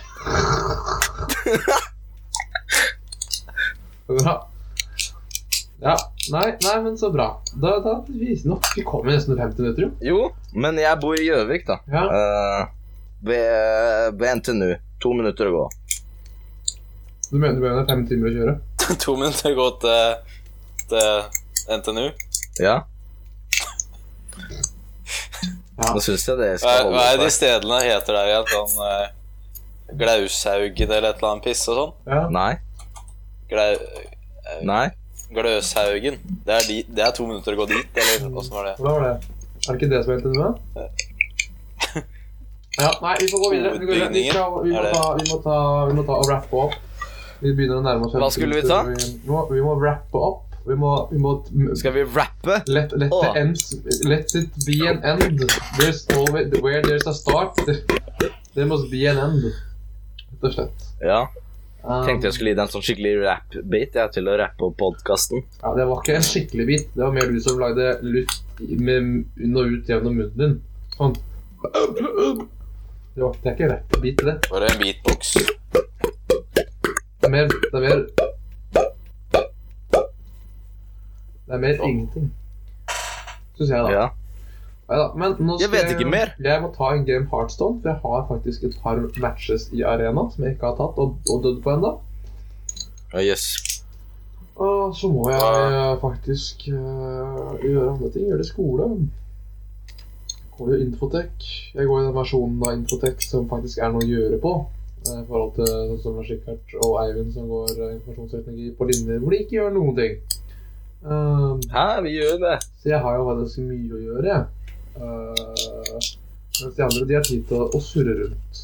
[4.19, 4.35] Bra.
[5.81, 5.97] Ja.
[6.33, 7.43] Nei, nei, men så bra.
[7.53, 8.65] Da, da vi, nok.
[8.77, 9.91] vi kommer nesten til 50 minutter, jo.
[10.01, 11.77] Jo, men jeg bor i Gjøvik, da.
[11.93, 12.03] Ja.
[12.09, 12.63] Uh,
[13.29, 14.73] ved, ved NTNU.
[15.05, 15.65] To minutter å gå.
[17.29, 18.55] Du mener du mener det er fem timer å kjøre?
[19.05, 20.01] To minutter å gå til,
[20.89, 21.09] til
[21.77, 22.07] NTNU.
[22.65, 22.81] Ja,
[25.79, 25.93] Ja.
[25.95, 26.97] Da syns jeg det skal holde.
[26.99, 28.47] hva er de stedene heter der igjen?
[28.51, 31.93] Sånn uh, Glaushaugen eller et eller annet piss og sånn?
[32.11, 32.23] Ja.
[32.35, 32.51] Nei.
[33.49, 33.69] Glau,
[34.69, 34.87] Nei.
[35.33, 36.19] Gløshaugen.
[36.45, 38.75] Det er, de, det er to minutter å gå dit, eller åssen var det?
[38.81, 39.15] Hva var det?
[39.59, 40.43] Er det ikke det som er NTNU?
[40.43, 40.89] da?
[42.79, 43.79] Ja, nei, vi får gå videre.
[43.79, 45.55] Vi, går vi, skal, vi, må, det- ta, vi, må, ta,
[45.89, 46.77] vi må ta og rappe opp.
[47.41, 48.77] Vi begynner å nærme oss Hva skulle vi ta?
[48.87, 50.45] Vi må, vi må rappe opp.
[50.69, 51.33] Vi må, vi må
[51.77, 52.61] Skal vi rappe?
[52.67, 53.23] let, let, oh.
[53.23, 55.41] the ends, let it be an end.
[55.79, 57.57] There's always, where there's a start,
[58.55, 59.47] there, must be an end.
[59.49, 60.89] Rett og slett.
[61.01, 61.23] Ja.
[61.83, 64.77] Um, Tenkte jeg skulle gi deg en sånn skikkelig rap-bit ja, til å rappe opp
[64.81, 65.45] podkasten.
[65.63, 66.89] Ja, Det var ikke en skikkelig bit.
[66.93, 70.57] Det var mer du som lagde luft inn og ut gjennom munnen din.
[70.99, 71.15] Sånn.
[71.63, 74.37] Det, var, det er ikke rappbit, det.
[74.51, 75.33] Bare en beatbox.
[77.19, 78.05] Det er mer Det er mer
[81.49, 82.33] Det er mer ingenting.
[83.57, 83.91] Syns jeg, da.
[83.91, 84.09] Ja.
[84.89, 86.31] Ja, men nå Jeg vet ikke mer.
[86.41, 90.29] Jeg må ta en game Heartstone, for jeg har faktisk et par matches i arena
[90.33, 91.91] som jeg ikke har tatt og, og dødd på ennå.
[93.13, 93.45] Uh, yes.
[94.57, 96.01] Og så må jeg uh.
[96.01, 98.29] faktisk uh, gjøre andre ting.
[98.29, 98.89] Gjøre det i skole.
[100.59, 101.45] Går jo Infotek.
[101.75, 104.55] Jeg går i den versjonen av Infotek som faktisk er noe å gjøre på.
[105.07, 109.21] eh, I forhold til sånn som Rikard og Eivind som går eh, informasjonsteknologi på linjer
[109.23, 110.17] hvor de ikke gjør noen ting.
[111.05, 112.57] Eh, Hæ, vi gjør det.
[112.83, 114.43] så jeg har jo faktisk mye å gjøre, jeg.
[114.99, 116.09] Eh,
[116.59, 118.63] mens de andre de har tid til å, å surre rundt.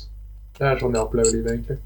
[0.59, 1.79] Det er sånn jeg opplever livet, egentlig.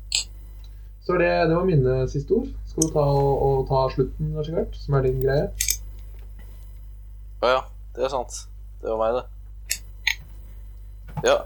[1.04, 2.48] Så det, det var mine siste ord.
[2.68, 5.46] Skal du ta, og, og ta slutten, Lars Rikard, som er din greie?
[7.44, 7.60] Å ja,
[7.96, 8.42] det er sant.
[8.82, 9.24] Det var meg, det.
[11.28, 11.38] Ja.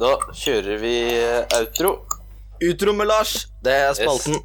[0.00, 0.94] Da kjører vi
[1.58, 1.92] outro.
[2.60, 3.46] Utro med Lars.
[3.64, 4.40] Det er spalten.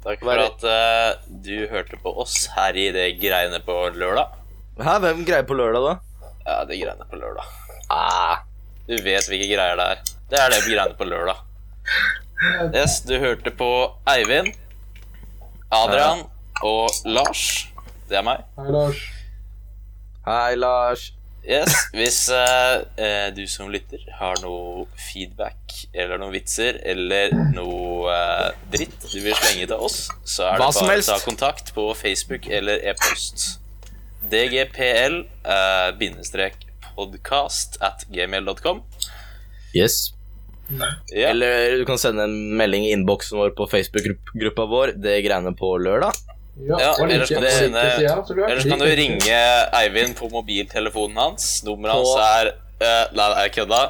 [0.00, 4.32] Takk for at uh, du hørte på oss her i det greiene på lørdag.
[4.80, 6.30] Hæ, hvem greier på lørdag, da?
[6.46, 7.50] Ja, det greiene på lørdag.
[7.92, 8.38] Ah,
[8.88, 10.00] Du vet hvilke greier det er.
[10.30, 11.42] Det er det greiene på lørdag.
[12.72, 13.68] Yes, du hørte på
[14.08, 14.54] Eivind,
[15.70, 16.24] Adrian
[16.64, 17.66] og Lars.
[18.08, 18.46] Det er meg.
[18.56, 19.02] Hei, Lars.
[20.24, 21.04] Hei, Lars.
[21.40, 28.12] Yes, Hvis eh, eh, du som lytter har noe feedback eller noen vitser eller noe
[28.12, 31.86] eh, dritt du vil slenge til oss, så er det bare å ta kontakt på
[31.96, 33.46] Facebook eller e-post.
[34.30, 38.82] DGPL eh, bindestrek podcast at gmail.com.
[39.72, 40.10] Yes.
[40.70, 41.30] Ja.
[41.32, 44.92] Eller du kan sende en melding i innboksen vår på Facebook-gruppa vår.
[45.02, 46.20] Det greiene på lørdag.
[46.68, 47.76] Ja, Ja, ellers kan du siden.
[48.48, 49.38] Ellers kan ringe
[49.80, 51.48] Eivind på mobiltelefonen hans.
[51.64, 52.52] Nummeret hans er
[52.82, 53.80] uh, Nei, jeg kødda.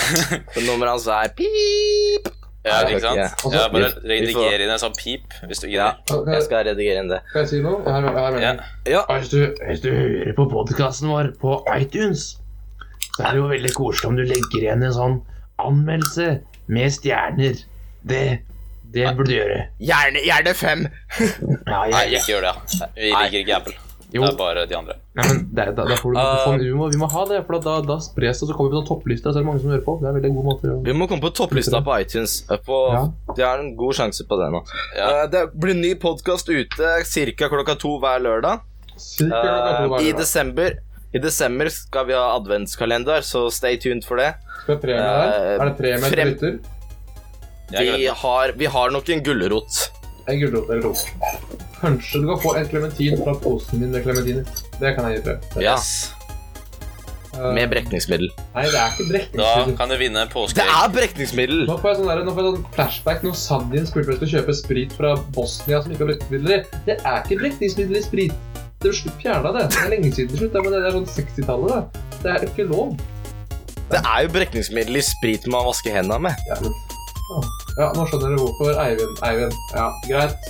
[0.68, 2.34] Nummeret hans er pip.
[2.66, 3.16] Ja, ikke sant?
[3.16, 3.28] ja.
[3.54, 7.20] Ja, bare rediger inn en sånn pip, hvis du Ja, jeg skal redigere inn det.
[7.30, 7.80] Skal jeg si noe?
[7.86, 9.04] Her, her, her, Ja.
[9.14, 12.34] Hvis du, hvis du hører på podkasten vår på iTunes,
[13.14, 15.16] så er det jo veldig koselig om du legger igjen en sånn
[15.62, 16.28] anmeldelse
[16.68, 17.62] med stjerner.
[18.08, 18.22] Det,
[18.94, 19.58] det burde du gjøre.
[19.80, 20.86] Gjerne, gjerne fem.
[21.68, 22.54] Ja, Nei, jeg, ikke gjør det.
[22.96, 23.74] Vi liker ikke Apple.
[24.08, 24.22] Jo.
[24.24, 24.94] Det er bare de andre.
[25.18, 27.60] Ja, men det, da, da får du, uh, vi, må, vi må ha det, for
[27.60, 29.34] da, da spres det, og så kommer vi på topplista.
[29.34, 29.98] så er det mange som hører på.
[30.00, 32.38] Det er en veldig god måte å Vi må komme på topplista på iTunes.
[32.64, 33.02] På, Ja.
[33.36, 34.62] De har en god sjanse på det nå.
[34.96, 35.10] Ja.
[35.12, 37.50] Uh, Det blir ny podkast ute ca.
[37.52, 38.64] klokka to hver lørdag.
[38.96, 40.78] Cirka klokka to Eh, hver I desember
[41.12, 44.32] I desember skal vi ha adventskalender, så stay tuned for det.
[44.64, 45.60] Skal vi ha der?
[45.60, 46.58] Er det premie med frem- lytter?
[47.70, 49.80] Vi har, vi har nok en gulrot.
[50.28, 50.94] En gulrot eller to.
[51.78, 54.46] Kanskje du kan få en klementin fra posen min med klementiner.
[54.80, 55.34] Det kan jeg gi.
[55.62, 56.14] Ja, Yes.
[57.38, 58.30] Uh, med brekningsmiddel.
[58.54, 59.74] Nei, det er ikke brekningsmiddel.
[59.74, 60.24] Da kan du vinne
[60.56, 61.60] Det er brekningsmiddel!
[61.68, 64.18] Nå får jeg sånn, der, nå får jeg sånn flashback når Sandin spurte om jeg
[64.18, 66.80] skulle kjøpe sprit fra Bosnia som ikke har brekningsmidler i.
[66.88, 68.64] Det er ikke brekningsmiddel i sprit.
[68.80, 69.68] Det er slutt fjerna det.
[69.74, 72.02] Det er lenge siden det slutt, men det er sånn 60-tallet.
[72.08, 72.18] Det.
[72.24, 72.98] det er ikke lov.
[73.88, 76.46] Det er jo brekningsmiddel i sprit man vasker hendene med.
[76.50, 76.74] Ja, men,
[77.28, 77.90] ja.
[77.96, 78.72] nå skjønner dere hvorfor.
[78.84, 79.20] Eivind.
[79.28, 79.54] Eivind.
[79.74, 80.48] Ja, greit.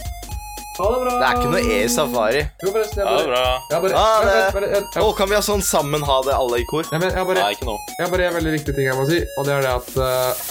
[0.79, 1.13] Ha det bra.
[1.19, 2.43] Det er ikke noe E i safari.
[2.63, 3.41] Jo, forresten, Ha det bra.
[3.73, 4.35] jeg bare, Ha det.
[4.39, 6.87] jeg bare, jeg, jeg, oh, kan vi ha sånn sammen ha det alle i kor?
[6.87, 7.75] jeg, jeg, bare, Nei, ikke nå.
[7.97, 9.91] Jeg har bare en veldig viktig ting jeg må si, og det er det at
[10.07, 10.47] eh,